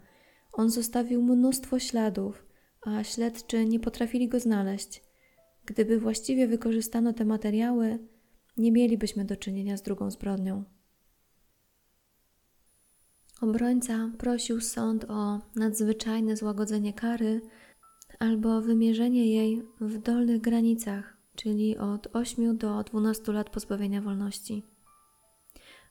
On 0.54 0.70
zostawił 0.70 1.24
mnóstwo 1.24 1.80
śladów, 1.80 2.51
a 2.82 3.04
śledczy 3.04 3.66
nie 3.66 3.80
potrafili 3.80 4.28
go 4.28 4.40
znaleźć. 4.40 5.04
Gdyby 5.66 6.00
właściwie 6.00 6.48
wykorzystano 6.48 7.14
te 7.14 7.26
materiały, 7.26 8.00
nie 8.58 8.72
mielibyśmy 8.72 9.26
do 9.26 9.36
czynienia 9.36 9.78
z 9.78 9.82
drugą 9.82 10.12
zbrodnią. 10.12 10.64
Obrońca 13.42 14.12
prosił 14.18 14.62
sąd 14.62 15.06
o 15.10 15.42
nadzwyczajne 15.56 16.38
złagodzenie 16.38 16.94
kary 16.94 17.42
albo 18.20 18.62
wymierzenie 18.62 19.34
jej 19.34 19.64
w 19.82 19.98
dolnych 19.98 20.42
granicach, 20.42 21.18
czyli 21.36 21.78
od 21.78 22.08
8 22.16 22.58
do 22.58 22.84
12 22.84 23.32
lat 23.32 23.50
pozbawienia 23.50 24.02
wolności. 24.02 24.64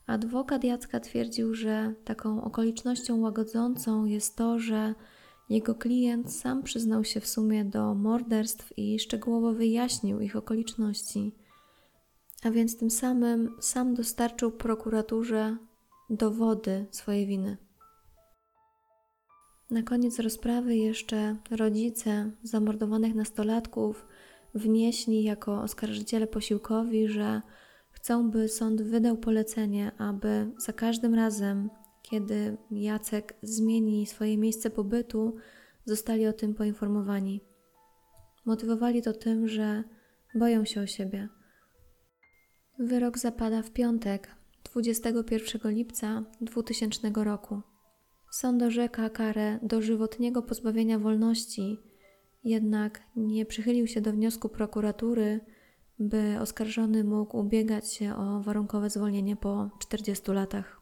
Adwokat 0.07 0.63
Jacka 0.63 0.99
twierdził, 0.99 1.53
że 1.53 1.93
taką 2.05 2.43
okolicznością 2.43 3.19
łagodzącą 3.19 4.05
jest 4.05 4.35
to, 4.35 4.59
że 4.59 4.95
jego 5.51 5.75
klient 5.75 6.33
sam 6.33 6.63
przyznał 6.63 7.03
się 7.03 7.19
w 7.19 7.27
sumie 7.27 7.65
do 7.65 7.95
morderstw 7.95 8.73
i 8.77 8.99
szczegółowo 8.99 9.53
wyjaśnił 9.53 10.21
ich 10.21 10.35
okoliczności, 10.35 11.35
a 12.43 12.51
więc 12.51 12.77
tym 12.77 12.89
samym 12.89 13.55
sam 13.59 13.93
dostarczył 13.93 14.51
prokuraturze 14.51 15.57
dowody 16.09 16.85
swojej 16.91 17.27
winy. 17.27 17.57
Na 19.69 19.83
koniec 19.83 20.19
rozprawy 20.19 20.75
jeszcze 20.75 21.35
rodzice 21.51 22.31
zamordowanych 22.43 23.15
nastolatków 23.15 24.05
wnieśli 24.53 25.23
jako 25.23 25.61
oskarżyciele 25.61 26.27
posiłkowi, 26.27 27.07
że 27.07 27.41
Chcą, 28.01 28.31
by 28.31 28.49
sąd 28.49 28.81
wydał 28.81 29.17
polecenie, 29.17 29.91
aby 29.97 30.51
za 30.57 30.73
każdym 30.73 31.15
razem, 31.15 31.69
kiedy 32.11 32.57
Jacek 32.71 33.33
zmieni 33.41 34.05
swoje 34.05 34.37
miejsce 34.37 34.69
pobytu, 34.69 35.35
zostali 35.85 36.27
o 36.27 36.33
tym 36.33 36.53
poinformowani. 36.53 37.41
Motywowali 38.45 39.01
to 39.01 39.13
tym, 39.13 39.47
że 39.47 39.83
boją 40.35 40.65
się 40.65 40.81
o 40.81 40.87
siebie. 40.87 41.29
Wyrok 42.79 43.17
zapada 43.17 43.61
w 43.61 43.71
piątek, 43.71 44.35
21 44.73 45.71
lipca 45.71 46.23
2000 46.41 47.11
roku. 47.15 47.61
Sąd 48.31 48.63
orzeka 48.63 49.09
karę 49.09 49.59
dożywotniego 49.63 50.41
pozbawienia 50.41 50.99
wolności, 50.99 51.79
jednak 52.43 53.01
nie 53.15 53.45
przychylił 53.45 53.87
się 53.87 54.01
do 54.01 54.11
wniosku 54.11 54.49
prokuratury, 54.49 55.39
by 55.99 56.37
oskarżony 56.39 57.03
mógł 57.03 57.37
ubiegać 57.37 57.93
się 57.93 58.15
o 58.15 58.41
warunkowe 58.41 58.89
zwolnienie 58.89 59.35
po 59.35 59.69
40 59.79 60.31
latach. 60.31 60.80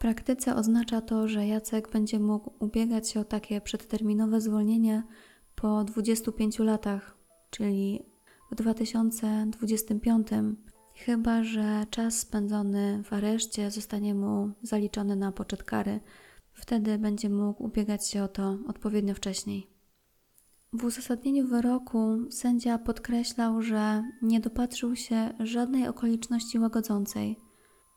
Praktyce 0.00 0.56
oznacza 0.56 1.00
to, 1.00 1.28
że 1.28 1.46
Jacek 1.46 1.90
będzie 1.92 2.20
mógł 2.20 2.64
ubiegać 2.64 3.10
się 3.10 3.20
o 3.20 3.24
takie 3.24 3.60
przedterminowe 3.60 4.40
zwolnienie 4.40 5.02
po 5.54 5.84
25 5.84 6.58
latach, 6.58 7.16
czyli 7.50 8.02
w 8.50 8.54
2025 8.54 10.28
chyba 10.94 11.44
że 11.44 11.86
czas 11.90 12.18
spędzony 12.18 13.02
w 13.04 13.12
areszcie 13.12 13.70
zostanie 13.70 14.14
mu 14.14 14.50
zaliczony 14.62 15.16
na 15.16 15.32
poczet 15.32 15.62
kary. 15.62 16.00
Wtedy 16.52 16.98
będzie 16.98 17.28
mógł 17.28 17.64
ubiegać 17.64 18.08
się 18.08 18.22
o 18.22 18.28
to 18.28 18.58
odpowiednio 18.68 19.14
wcześniej. 19.14 19.66
W 20.72 20.84
uzasadnieniu 20.84 21.46
wyroku 21.46 22.18
sędzia 22.30 22.78
podkreślał, 22.78 23.62
że 23.62 24.02
nie 24.22 24.40
dopatrzył 24.40 24.96
się 24.96 25.34
żadnej 25.40 25.88
okoliczności 25.88 26.58
łagodzącej. 26.58 27.49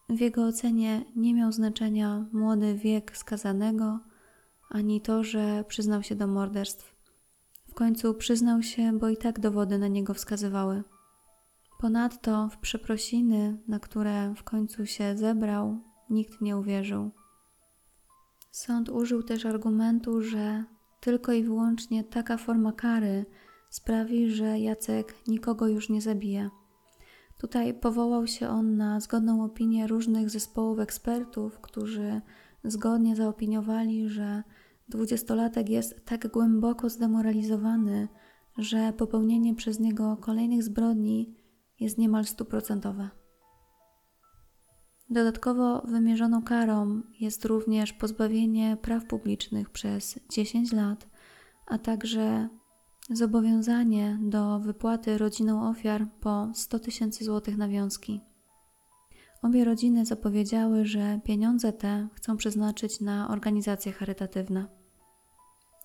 W 0.10 0.20
jego 0.20 0.46
ocenie 0.46 1.06
nie 1.16 1.34
miał 1.34 1.52
znaczenia 1.52 2.26
młody 2.34 2.76
wiek 2.76 3.18
skazanego, 3.18 4.00
ani 4.70 5.02
to, 5.02 5.24
że 5.24 5.64
przyznał 5.68 6.04
się 6.04 6.16
do 6.16 6.28
morderstw. 6.28 6.96
W 7.68 7.74
końcu 7.74 8.14
przyznał 8.14 8.64
się, 8.64 9.00
bo 9.00 9.10
i 9.10 9.18
tak 9.18 9.40
dowody 9.40 9.78
na 9.78 9.88
niego 9.88 10.14
wskazywały. 10.14 10.84
Ponadto 11.80 12.50
w 12.50 12.58
przeprosiny, 12.58 13.58
na 13.68 13.80
które 13.80 14.34
w 14.38 14.44
końcu 14.44 14.86
się 14.86 15.18
zebrał, 15.18 15.80
nikt 16.10 16.42
nie 16.42 16.58
uwierzył. 16.58 17.12
Sąd 18.52 18.90
użył 18.90 19.24
też 19.24 19.46
argumentu, 19.46 20.22
że 20.22 20.64
tylko 21.00 21.32
i 21.32 21.44
wyłącznie 21.44 22.04
taka 22.04 22.38
forma 22.38 22.72
kary 22.72 23.26
sprawi, 23.70 24.30
że 24.30 24.60
Jacek 24.60 25.16
nikogo 25.28 25.68
już 25.68 25.90
nie 25.90 26.02
zabije. 26.02 26.50
Tutaj 27.44 27.74
powołał 27.74 28.28
się 28.28 28.50
on 28.50 28.78
na 28.78 29.00
zgodną 29.00 29.44
opinię 29.44 29.88
różnych 29.88 30.30
zespołów 30.30 30.80
ekspertów, 30.80 31.60
którzy 31.60 32.22
zgodnie 32.64 33.16
zaopiniowali, 33.16 34.10
że 34.10 34.44
dwudziestolatek 34.90 35.70
jest 35.70 36.06
tak 36.06 36.28
głęboko 36.28 36.90
zdemoralizowany, 36.90 38.08
że 38.58 38.94
popełnienie 38.94 39.56
przez 39.56 39.80
niego 39.80 40.18
kolejnych 40.18 40.64
zbrodni 40.64 41.36
jest 41.80 41.98
niemal 41.98 42.26
stuprocentowe. 42.26 43.10
Dodatkowo 45.10 45.82
wymierzoną 45.82 46.44
karą 46.44 47.02
jest 47.20 47.46
również 47.46 47.94
pozbawienie 47.94 48.78
praw 48.82 49.06
publicznych 49.06 49.70
przez 49.70 50.20
10 50.30 50.72
lat, 50.74 51.08
a 51.68 51.78
także 51.78 52.50
zobowiązanie 53.10 54.20
do 54.22 54.60
wypłaty 54.60 55.18
rodzinom 55.18 55.64
ofiar 55.64 56.08
po 56.20 56.52
100 56.54 56.80
tysięcy 56.80 57.26
złotych 57.26 57.58
nawiązki. 57.58 58.22
Obie 59.42 59.66
rodziny 59.66 60.06
zapowiedziały, 60.06 60.86
że 60.86 61.20
pieniądze 61.24 61.74
te 61.74 62.08
chcą 62.14 62.38
przeznaczyć 62.38 63.02
na 63.02 63.30
organizacje 63.30 63.92
charytatywne. 63.92 64.68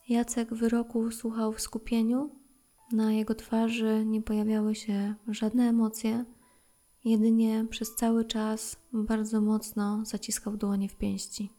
Jacek 0.08 0.54
wyroku 0.54 1.10
słuchał 1.10 1.52
w 1.52 1.60
skupieniu, 1.60 2.30
na 2.92 3.12
jego 3.12 3.34
twarzy 3.34 4.04
nie 4.06 4.22
pojawiały 4.22 4.74
się 4.74 5.14
żadne 5.28 5.68
emocje 5.68 6.24
Jedynie 7.04 7.66
przez 7.70 7.94
cały 7.94 8.24
czas 8.24 8.76
bardzo 8.92 9.40
mocno 9.40 10.04
zaciskał 10.04 10.56
dłonie 10.56 10.88
w 10.88 10.96
pięści. 10.96 11.50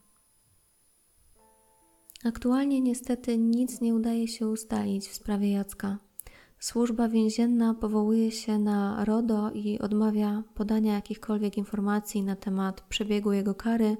Aktualnie 2.25 2.81
niestety 2.81 3.37
nic 3.37 3.81
nie 3.81 3.95
udaje 3.95 4.27
się 4.27 4.47
ustalić 4.47 5.07
w 5.07 5.13
sprawie 5.13 5.51
Jacka. 5.51 5.97
Służba 6.59 7.09
więzienna 7.09 7.73
powołuje 7.73 8.31
się 8.31 8.59
na 8.59 9.05
RODO 9.05 9.51
i 9.51 9.79
odmawia 9.79 10.43
podania 10.55 10.93
jakichkolwiek 10.93 11.57
informacji 11.57 12.23
na 12.23 12.35
temat 12.35 12.81
przebiegu 12.81 13.33
jego 13.33 13.55
kary, 13.55 13.97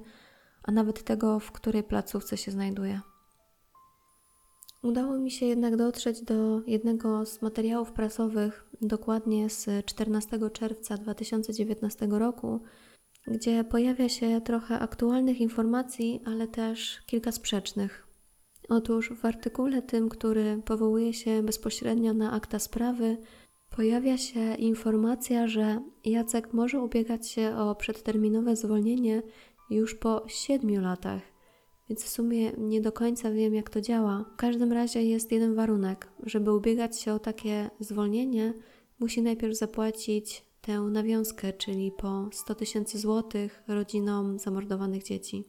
a 0.62 0.72
nawet 0.72 1.04
tego, 1.04 1.40
w 1.40 1.52
której 1.52 1.82
placówce 1.82 2.36
się 2.36 2.50
znajduje. 2.50 3.00
Udało 4.82 5.18
mi 5.18 5.30
się 5.30 5.46
jednak 5.46 5.76
dotrzeć 5.76 6.22
do 6.22 6.60
jednego 6.66 7.26
z 7.26 7.42
materiałów 7.42 7.92
prasowych, 7.92 8.66
dokładnie 8.82 9.50
z 9.50 9.86
14 9.86 10.38
czerwca 10.52 10.96
2019 10.96 12.06
roku, 12.10 12.60
gdzie 13.26 13.64
pojawia 13.64 14.08
się 14.08 14.40
trochę 14.40 14.78
aktualnych 14.78 15.40
informacji, 15.40 16.20
ale 16.26 16.48
też 16.48 16.98
kilka 17.06 17.32
sprzecznych. 17.32 18.09
Otóż 18.68 19.12
w 19.12 19.24
artykule 19.24 19.82
tym, 19.82 20.08
który 20.08 20.62
powołuje 20.64 21.12
się 21.12 21.42
bezpośrednio 21.42 22.14
na 22.14 22.32
akta 22.32 22.58
sprawy, 22.58 23.16
pojawia 23.70 24.18
się 24.18 24.54
informacja, 24.54 25.48
że 25.48 25.82
Jacek 26.04 26.52
może 26.52 26.80
ubiegać 26.80 27.28
się 27.28 27.56
o 27.56 27.74
przedterminowe 27.74 28.56
zwolnienie 28.56 29.22
już 29.70 29.94
po 29.94 30.22
7 30.28 30.82
latach 30.82 31.22
więc 31.90 32.04
w 32.04 32.08
sumie 32.08 32.52
nie 32.58 32.80
do 32.80 32.92
końca 32.92 33.30
wiem, 33.30 33.54
jak 33.54 33.70
to 33.70 33.80
działa. 33.80 34.24
W 34.32 34.36
każdym 34.36 34.72
razie 34.72 35.02
jest 35.02 35.32
jeden 35.32 35.54
warunek. 35.54 36.08
Żeby 36.26 36.52
ubiegać 36.52 37.00
się 37.00 37.12
o 37.12 37.18
takie 37.18 37.70
zwolnienie, 37.80 38.54
musi 38.98 39.22
najpierw 39.22 39.58
zapłacić 39.58 40.44
tę 40.60 40.80
nawiązkę, 40.80 41.52
czyli 41.52 41.92
po 41.92 42.28
100 42.32 42.54
tysięcy 42.54 42.98
złotych 42.98 43.62
rodzinom 43.68 44.38
zamordowanych 44.38 45.02
dzieci. 45.02 45.44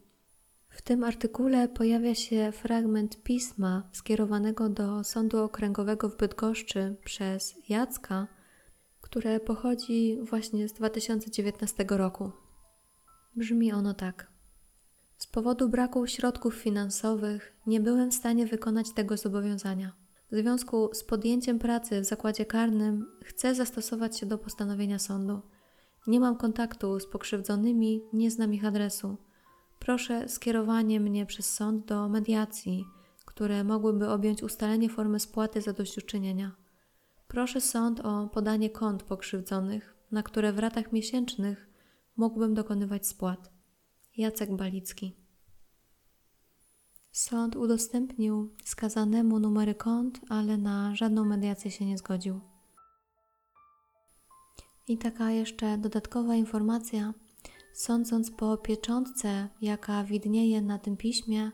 W 0.71 0.81
tym 0.81 1.03
artykule 1.03 1.67
pojawia 1.67 2.15
się 2.15 2.51
fragment 2.51 3.23
pisma 3.23 3.89
skierowanego 3.91 4.69
do 4.69 5.03
Sądu 5.03 5.43
Okręgowego 5.43 6.09
w 6.09 6.17
Bydgoszczy 6.17 6.95
przez 7.03 7.55
Jacka, 7.69 8.27
które 9.01 9.39
pochodzi 9.39 10.17
właśnie 10.21 10.69
z 10.69 10.73
2019 10.73 11.85
roku. 11.89 12.31
Brzmi 13.35 13.71
ono 13.73 13.93
tak. 13.93 14.31
Z 15.17 15.27
powodu 15.27 15.69
braku 15.69 16.07
środków 16.07 16.55
finansowych 16.55 17.53
nie 17.67 17.79
byłem 17.79 18.11
w 18.11 18.15
stanie 18.15 18.45
wykonać 18.45 18.93
tego 18.93 19.17
zobowiązania. 19.17 19.91
W 20.31 20.35
związku 20.35 20.89
z 20.93 21.03
podjęciem 21.03 21.59
pracy 21.59 22.01
w 22.01 22.05
zakładzie 22.05 22.45
karnym 22.45 23.05
chcę 23.23 23.55
zastosować 23.55 24.19
się 24.19 24.25
do 24.25 24.37
postanowienia 24.37 24.99
sądu. 24.99 25.41
Nie 26.07 26.19
mam 26.19 26.37
kontaktu 26.37 26.99
z 26.99 27.07
pokrzywdzonymi, 27.07 28.01
nie 28.13 28.31
znam 28.31 28.53
ich 28.53 28.65
adresu. 28.65 29.17
Proszę 29.85 30.29
skierowanie 30.29 30.99
mnie 30.99 31.25
przez 31.25 31.53
sąd 31.53 31.85
do 31.85 32.09
mediacji, 32.09 32.85
które 33.25 33.63
mogłyby 33.63 34.09
objąć 34.09 34.43
ustalenie 34.43 34.89
formy 34.89 35.19
spłaty 35.19 35.61
zadośćuczynienia. 35.61 36.51
Proszę 37.27 37.61
sąd 37.61 37.99
o 37.99 38.27
podanie 38.27 38.69
kont 38.69 39.03
pokrzywdzonych, 39.03 39.95
na 40.11 40.23
które 40.23 40.53
w 40.53 40.59
ratach 40.59 40.91
miesięcznych 40.91 41.69
mógłbym 42.17 42.53
dokonywać 42.53 43.07
spłat. 43.07 43.51
Jacek 44.17 44.55
Balicki. 44.55 45.15
Sąd 47.11 47.55
udostępnił 47.55 48.55
skazanemu 48.63 49.39
numery 49.39 49.75
kont, 49.75 50.19
ale 50.29 50.57
na 50.57 50.95
żadną 50.95 51.25
mediację 51.25 51.71
się 51.71 51.85
nie 51.85 51.97
zgodził. 51.97 52.41
I 54.87 54.97
taka 54.97 55.31
jeszcze 55.31 55.77
dodatkowa 55.77 56.35
informacja. 56.35 57.13
Sądząc 57.73 58.31
po 58.31 58.57
pieczątce, 58.57 59.49
jaka 59.61 60.03
widnieje 60.03 60.61
na 60.61 60.79
tym 60.79 60.97
piśmie, 60.97 61.51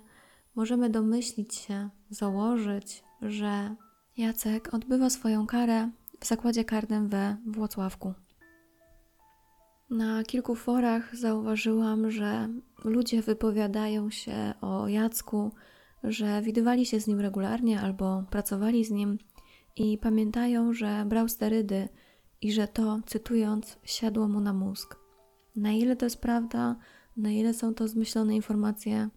możemy 0.55 0.89
domyślić 0.89 1.55
się, 1.55 1.89
założyć, 2.09 3.03
że 3.21 3.75
Jacek 4.17 4.73
odbywa 4.73 5.09
swoją 5.09 5.47
karę 5.47 5.91
w 6.19 6.25
zakładzie 6.25 6.65
karnym 6.65 7.07
we 7.07 7.37
Włocławku. 7.45 8.13
Na 9.89 10.23
kilku 10.23 10.55
forach 10.55 11.15
zauważyłam, 11.15 12.11
że 12.11 12.49
ludzie 12.83 13.21
wypowiadają 13.21 14.09
się 14.09 14.53
o 14.61 14.87
Jacku, 14.87 15.51
że 16.03 16.41
widywali 16.41 16.85
się 16.85 16.99
z 16.99 17.07
nim 17.07 17.19
regularnie 17.19 17.81
albo 17.81 18.23
pracowali 18.29 18.85
z 18.85 18.91
nim 18.91 19.17
i 19.75 19.97
pamiętają, 19.97 20.73
że 20.73 21.05
brał 21.05 21.27
sterydy 21.27 21.89
i 22.41 22.51
że 22.51 22.67
to, 22.67 22.99
cytując, 23.05 23.77
siadło 23.83 24.27
mu 24.27 24.39
na 24.39 24.53
mózg. 24.53 25.06
Na 25.57 25.71
ile 25.71 25.95
to 25.95 26.05
jest 26.05 26.21
prawda, 26.21 26.75
na 27.17 27.31
ile 27.31 27.53
są 27.53 27.73
to 27.73 27.87
zmyślone 27.87 28.35
informacje, 28.35 29.09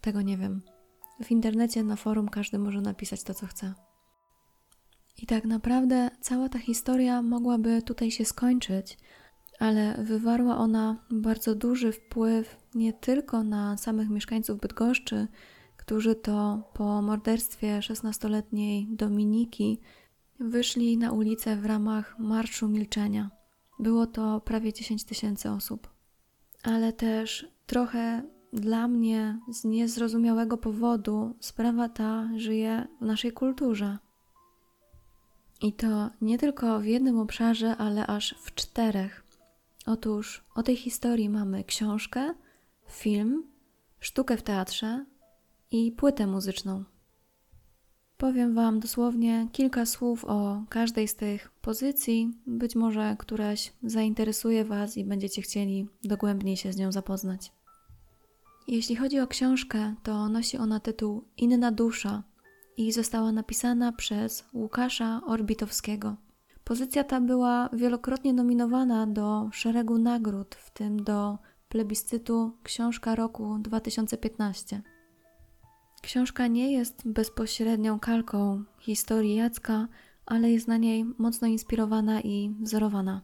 tego 0.00 0.22
nie 0.22 0.38
wiem. 0.38 0.62
W 1.24 1.30
internecie, 1.30 1.84
na 1.84 1.96
forum 1.96 2.28
każdy 2.28 2.58
może 2.58 2.80
napisać 2.80 3.22
to, 3.22 3.34
co 3.34 3.46
chce. 3.46 3.74
I 5.22 5.26
tak 5.26 5.44
naprawdę 5.44 6.10
cała 6.20 6.48
ta 6.48 6.58
historia 6.58 7.22
mogłaby 7.22 7.82
tutaj 7.82 8.10
się 8.10 8.24
skończyć, 8.24 8.98
ale 9.58 10.04
wywarła 10.04 10.58
ona 10.58 11.04
bardzo 11.10 11.54
duży 11.54 11.92
wpływ 11.92 12.56
nie 12.74 12.92
tylko 12.92 13.44
na 13.44 13.76
samych 13.76 14.10
mieszkańców 14.10 14.60
Bydgoszczy, 14.60 15.28
którzy 15.76 16.14
to 16.14 16.62
po 16.74 17.02
morderstwie 17.02 17.78
16-letniej 17.78 18.86
Dominiki 18.90 19.80
wyszli 20.40 20.98
na 20.98 21.12
ulicę 21.12 21.56
w 21.56 21.66
ramach 21.66 22.18
Marszu 22.18 22.68
Milczenia. 22.68 23.30
Było 23.78 24.06
to 24.06 24.40
prawie 24.40 24.72
10 24.72 25.04
tysięcy 25.04 25.50
osób. 25.50 25.90
Ale 26.62 26.92
też 26.92 27.48
trochę 27.66 28.22
dla 28.52 28.88
mnie 28.88 29.40
z 29.52 29.64
niezrozumiałego 29.64 30.56
powodu 30.58 31.36
sprawa 31.40 31.88
ta 31.88 32.28
żyje 32.36 32.86
w 33.00 33.04
naszej 33.04 33.32
kulturze. 33.32 33.98
I 35.62 35.72
to 35.72 36.10
nie 36.20 36.38
tylko 36.38 36.80
w 36.80 36.84
jednym 36.84 37.18
obszarze, 37.18 37.76
ale 37.76 38.06
aż 38.06 38.34
w 38.38 38.54
czterech. 38.54 39.24
Otóż 39.86 40.44
o 40.54 40.62
tej 40.62 40.76
historii 40.76 41.28
mamy 41.28 41.64
książkę, 41.64 42.34
film, 42.88 43.44
sztukę 44.00 44.36
w 44.36 44.42
teatrze 44.42 45.04
i 45.70 45.92
płytę 45.92 46.26
muzyczną. 46.26 46.84
Powiem 48.18 48.54
Wam 48.54 48.80
dosłownie 48.80 49.48
kilka 49.52 49.86
słów 49.86 50.24
o 50.24 50.64
każdej 50.68 51.08
z 51.08 51.16
tych 51.16 51.50
pozycji. 51.60 52.32
Być 52.46 52.76
może 52.76 53.16
któraś 53.18 53.72
zainteresuje 53.82 54.64
Was 54.64 54.96
i 54.96 55.04
będziecie 55.04 55.42
chcieli 55.42 55.88
dogłębniej 56.04 56.56
się 56.56 56.72
z 56.72 56.76
nią 56.76 56.92
zapoznać. 56.92 57.52
Jeśli 58.68 58.96
chodzi 58.96 59.20
o 59.20 59.26
książkę, 59.26 59.94
to 60.02 60.28
nosi 60.28 60.58
ona 60.58 60.80
tytuł 60.80 61.24
Inna 61.36 61.72
dusza 61.72 62.22
i 62.76 62.92
została 62.92 63.32
napisana 63.32 63.92
przez 63.92 64.44
Łukasza 64.54 65.20
Orbitowskiego. 65.26 66.16
Pozycja 66.64 67.04
ta 67.04 67.20
była 67.20 67.68
wielokrotnie 67.72 68.32
nominowana 68.32 69.06
do 69.06 69.48
szeregu 69.52 69.98
nagród, 69.98 70.54
w 70.54 70.70
tym 70.70 71.04
do 71.04 71.38
plebiscytu 71.68 72.52
Książka 72.62 73.14
Roku 73.14 73.58
2015. 73.58 74.82
Książka 76.06 76.46
nie 76.46 76.72
jest 76.72 77.08
bezpośrednią 77.08 78.00
kalką 78.00 78.64
historii 78.80 79.34
Jacka, 79.34 79.88
ale 80.26 80.50
jest 80.50 80.68
na 80.68 80.76
niej 80.76 81.04
mocno 81.18 81.48
inspirowana 81.48 82.20
i 82.20 82.56
wzorowana. 82.60 83.22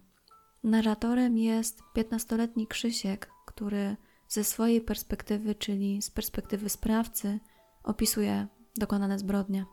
Narratorem 0.64 1.38
jest 1.38 1.82
15-letni 1.96 2.66
Krzysiek, 2.66 3.30
który 3.46 3.96
ze 4.28 4.44
swojej 4.44 4.80
perspektywy, 4.80 5.54
czyli 5.54 6.02
z 6.02 6.10
perspektywy 6.10 6.68
sprawcy, 6.68 7.40
opisuje 7.84 8.46
dokonane 8.76 9.18
zbrodnie. 9.18 9.64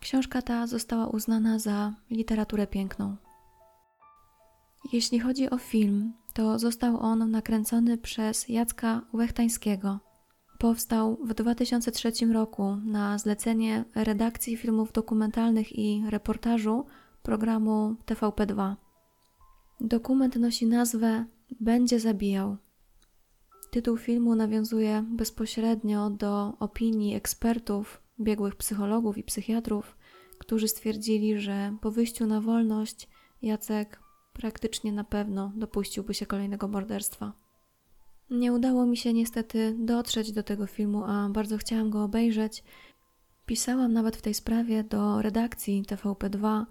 Książka 0.00 0.42
ta 0.42 0.66
została 0.66 1.06
uznana 1.06 1.58
za 1.58 1.94
literaturę 2.10 2.66
piękną. 2.66 3.16
Jeśli 4.92 5.20
chodzi 5.20 5.50
o 5.50 5.58
film, 5.58 6.12
to 6.34 6.58
został 6.58 7.00
on 7.00 7.30
nakręcony 7.30 7.98
przez 7.98 8.48
Jacka 8.48 9.02
Łechtańskiego. 9.14 10.13
Powstał 10.58 11.16
w 11.24 11.34
2003 11.34 12.12
roku 12.32 12.76
na 12.76 13.18
zlecenie 13.18 13.84
redakcji 13.94 14.56
filmów 14.56 14.92
dokumentalnych 14.92 15.78
i 15.78 16.04
reportażu 16.08 16.86
programu 17.22 17.96
TVP2. 18.06 18.74
Dokument 19.80 20.36
nosi 20.36 20.66
nazwę 20.66 21.24
Będzie 21.60 22.00
zabijał. 22.00 22.56
Tytuł 23.70 23.96
filmu 23.96 24.34
nawiązuje 24.34 25.04
bezpośrednio 25.08 26.10
do 26.10 26.52
opinii 26.60 27.14
ekspertów, 27.14 28.02
biegłych 28.20 28.56
psychologów 28.56 29.18
i 29.18 29.22
psychiatrów, 29.22 29.96
którzy 30.38 30.68
stwierdzili, 30.68 31.40
że 31.40 31.76
po 31.80 31.90
wyjściu 31.90 32.26
na 32.26 32.40
wolność 32.40 33.08
Jacek 33.42 34.00
praktycznie 34.32 34.92
na 34.92 35.04
pewno 35.04 35.52
dopuściłby 35.56 36.14
się 36.14 36.26
kolejnego 36.26 36.68
morderstwa. 36.68 37.43
Nie 38.30 38.52
udało 38.52 38.86
mi 38.86 38.96
się 38.96 39.12
niestety 39.12 39.76
dotrzeć 39.78 40.32
do 40.32 40.42
tego 40.42 40.66
filmu, 40.66 41.04
a 41.04 41.28
bardzo 41.28 41.58
chciałam 41.58 41.90
go 41.90 42.04
obejrzeć. 42.04 42.64
Pisałam 43.46 43.92
nawet 43.92 44.16
w 44.16 44.22
tej 44.22 44.34
sprawie 44.34 44.84
do 44.84 45.22
redakcji 45.22 45.82
TVP2, 45.82 46.64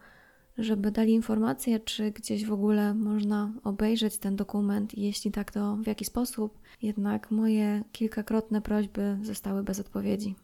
żeby 0.58 0.92
dali 0.92 1.14
informację, 1.14 1.80
czy 1.80 2.12
gdzieś 2.12 2.46
w 2.46 2.54
ogóle 2.54 2.94
można 2.94 3.54
obejrzeć 3.64 4.18
ten 4.18 4.36
dokument, 4.36 4.98
jeśli 4.98 5.32
tak, 5.32 5.52
to 5.52 5.76
w 5.76 5.88
jaki 5.88 6.06
sposób. 6.06 6.60
Jednak 6.82 7.32
moje 7.32 7.84
kilkakrotne 7.92 8.62
prośby 8.62 9.18
zostały 9.22 9.64
bez 9.64 9.80
odpowiedzi. 9.80 10.36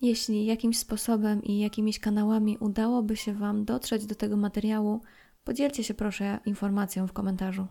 Jeśli 0.00 0.46
jakimś 0.46 0.78
sposobem 0.78 1.42
i 1.42 1.58
jakimiś 1.58 1.98
kanałami 1.98 2.58
udałoby 2.58 3.16
się 3.16 3.34
Wam 3.34 3.64
dotrzeć 3.64 4.06
do 4.06 4.14
tego 4.14 4.36
materiału, 4.36 5.00
podzielcie 5.44 5.84
się 5.84 5.94
proszę 5.94 6.38
informacją 6.46 7.06
w 7.06 7.12
komentarzu. 7.12 7.66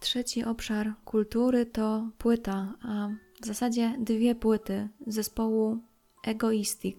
Trzeci 0.00 0.44
obszar 0.44 0.94
kultury 1.04 1.66
to 1.66 2.10
płyta, 2.18 2.74
a 2.82 3.08
w 3.42 3.46
zasadzie 3.46 3.96
dwie 3.98 4.34
płyty 4.34 4.88
zespołu 5.06 5.78
Egoistic. 6.24 6.96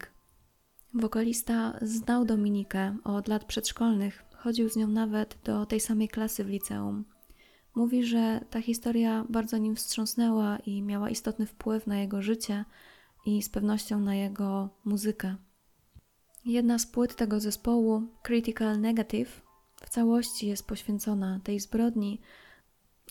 Wokalista 0.94 1.80
znał 1.82 2.26
Dominikę 2.26 2.98
od 3.04 3.28
lat 3.28 3.46
przedszkolnych, 3.46 4.24
chodził 4.36 4.70
z 4.70 4.76
nią 4.76 4.88
nawet 4.88 5.38
do 5.44 5.66
tej 5.66 5.80
samej 5.80 6.10
klasy 6.10 6.44
w 6.44 6.50
liceum. 6.50 7.06
Mówi, 7.76 8.04
że 8.04 8.46
ta 8.50 8.62
historia 8.62 9.26
bardzo 9.30 9.58
nim 9.58 9.76
wstrząsnęła 9.76 10.58
i 10.58 10.82
miała 10.82 11.10
istotny 11.10 11.46
wpływ 11.46 11.88
na 11.88 12.00
jego 12.00 12.22
życie 12.22 12.66
i 13.26 13.44
z 13.44 13.50
pewnością 13.50 14.00
na 14.00 14.16
jego 14.16 14.70
muzykę. 14.86 15.36
Jedna 16.46 16.80
z 16.80 16.86
płyt 16.86 17.16
tego 17.16 17.40
zespołu, 17.40 18.04
Critical 18.24 18.82
Negative, 18.82 19.42
w 19.82 19.90
całości 19.90 20.48
jest 20.48 20.68
poświęcona 20.68 21.40
tej 21.44 21.60
zbrodni, 21.60 22.22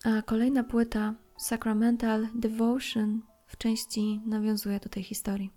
a 0.05 0.23
kolejna 0.23 0.65
płyta, 0.65 1.15
Sacramental 1.37 2.29
Devotion, 2.35 3.23
w 3.47 3.57
części 3.57 4.21
nawiązuje 4.27 4.81
do 4.81 4.89
tej 4.89 5.03
historii. 5.03 5.51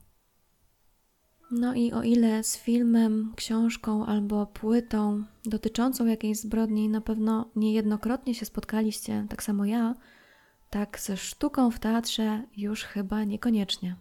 No 1.51 1.73
i 1.73 1.91
o 1.91 2.03
ile 2.03 2.43
z 2.43 2.57
filmem, 2.57 3.33
książką 3.35 4.05
albo 4.05 4.45
płytą 4.45 5.23
dotyczącą 5.45 6.05
jakiejś 6.05 6.37
zbrodni 6.37 6.89
na 6.89 7.01
pewno 7.01 7.51
niejednokrotnie 7.55 8.35
się 8.35 8.45
spotkaliście, 8.45 9.25
tak 9.29 9.43
samo 9.43 9.65
ja, 9.65 9.95
tak 10.69 10.99
ze 10.99 11.17
sztuką 11.17 11.71
w 11.71 11.79
teatrze 11.79 12.43
już 12.57 12.83
chyba 12.83 13.23
niekoniecznie. 13.23 13.95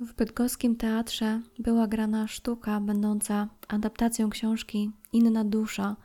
W 0.00 0.14
bydgoskim 0.14 0.76
teatrze 0.76 1.40
była 1.58 1.86
grana 1.86 2.26
sztuka 2.26 2.80
będąca 2.80 3.48
adaptacją 3.68 4.30
książki 4.30 4.90
Inna 5.12 5.44
dusza, 5.44 5.96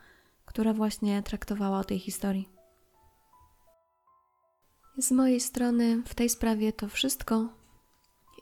która 0.44 0.74
właśnie 0.74 1.22
traktowała 1.22 1.78
o 1.78 1.84
tej 1.84 1.98
historii. 1.98 2.57
Z 4.98 5.10
mojej 5.10 5.40
strony 5.40 6.02
w 6.06 6.14
tej 6.14 6.28
sprawie 6.28 6.72
to 6.72 6.88
wszystko. 6.88 7.48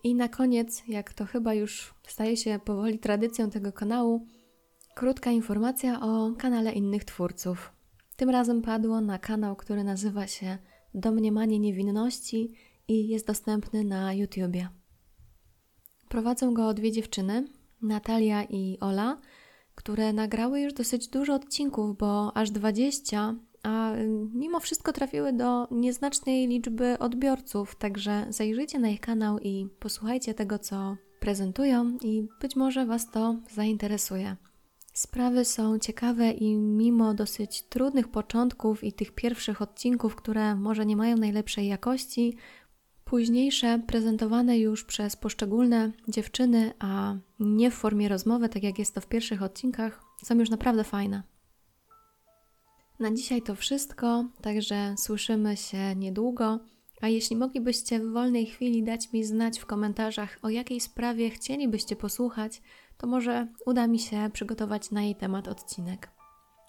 I 0.05 0.15
na 0.15 0.29
koniec, 0.29 0.83
jak 0.89 1.13
to 1.13 1.25
chyba 1.25 1.55
już 1.55 1.95
staje 2.07 2.37
się 2.37 2.61
powoli 2.65 2.99
tradycją 2.99 3.51
tego 3.51 3.73
kanału, 3.73 4.27
krótka 4.95 5.31
informacja 5.31 6.01
o 6.01 6.33
kanale 6.39 6.73
innych 6.73 7.05
twórców. 7.05 7.73
Tym 8.17 8.31
razem 8.31 8.63
padło 8.63 9.01
na 9.01 9.19
kanał, 9.19 9.57
który 9.57 9.85
nazywa 9.85 10.27
się 10.27 10.59
Domniemanie 10.95 11.59
Niewinności 11.59 12.55
i 12.89 13.09
jest 13.09 13.27
dostępny 13.27 13.85
na 13.85 14.15
YouTubie. 14.15 14.69
Prowadzą 16.09 16.55
go 16.55 16.75
dwie 16.75 16.93
dziewczyny, 16.93 17.49
Natalia 17.83 18.45
i 18.45 18.79
Ola, 18.81 19.21
które 19.75 20.13
nagrały 20.13 20.61
już 20.61 20.73
dosyć 20.73 21.09
dużo 21.09 21.35
odcinków, 21.35 21.99
bo 21.99 22.37
aż 22.37 22.51
20, 22.51 23.35
a 23.67 23.93
mimo 24.35 24.61
wszystko 24.61 24.93
trafiły 24.93 25.33
do 25.33 25.69
nieznacznej 25.71 26.49
liczby 26.49 26.99
odbiorców, 26.99 27.77
także 27.77 28.27
zajrzyjcie 28.29 28.79
na 28.79 28.89
ich 28.89 29.01
kanał 29.01 29.39
i 29.39 29.69
posłuchajcie 29.81 30.35
tego, 30.35 30.59
co 30.59 30.97
prezentują 31.21 31.99
i 32.03 32.29
być 32.41 32.57
może 32.57 32.87
Was 32.87 33.11
to 33.11 33.37
zainteresuje. 33.55 34.37
Sprawy 34.93 35.45
są 35.45 35.79
ciekawe 35.79 36.31
i 36.31 36.57
mimo 36.57 37.15
dosyć 37.15 37.63
trudnych 37.63 38.09
początków 38.09 38.85
i 38.85 38.93
tych 38.93 39.13
pierwszych 39.13 39.63
odcinków, 39.63 40.17
które 40.17 40.55
może 40.55 40.87
nie 40.87 40.97
mają 40.97 41.17
najlepszej 41.17 41.69
jakości, 41.69 42.37
Późniejsze, 43.11 43.83
prezentowane 43.87 44.59
już 44.59 44.85
przez 44.85 45.17
poszczególne 45.17 45.93
dziewczyny, 46.09 46.73
a 46.79 47.17
nie 47.41 47.71
w 47.71 47.75
formie 47.75 48.09
rozmowy, 48.09 48.49
tak 48.49 48.63
jak 48.63 48.79
jest 48.79 48.95
to 48.95 49.01
w 49.01 49.07
pierwszych 49.07 49.43
odcinkach, 49.43 50.03
są 50.23 50.35
już 50.35 50.51
naprawdę 50.51 50.85
fajne. 50.85 51.23
Na 53.01 53.11
dzisiaj 53.11 53.43
to 53.43 53.55
wszystko, 53.55 54.25
także 54.43 54.95
słyszymy 54.99 55.57
się 55.57 55.95
niedługo. 55.97 56.59
A 57.01 57.09
jeśli 57.09 57.37
moglibyście 57.37 58.01
w 58.01 58.13
wolnej 58.13 58.47
chwili 58.47 58.83
dać 58.83 59.13
mi 59.13 59.25
znać 59.25 59.59
w 59.59 59.67
komentarzach, 59.67 60.39
o 60.43 60.49
jakiej 60.49 60.81
sprawie 60.81 61.31
chcielibyście 61.31 61.97
posłuchać, 61.97 62.63
to 62.99 63.07
może 63.07 63.49
uda 63.67 63.87
mi 63.87 63.99
się 63.99 64.31
przygotować 64.33 64.91
na 64.91 65.03
jej 65.03 65.17
temat 65.17 65.49
odcinek. 65.49 66.11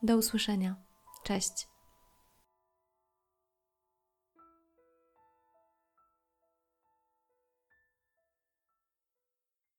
Do 0.03 0.17
usłyszenia. 0.17 0.75
Cześć. 1.23 1.76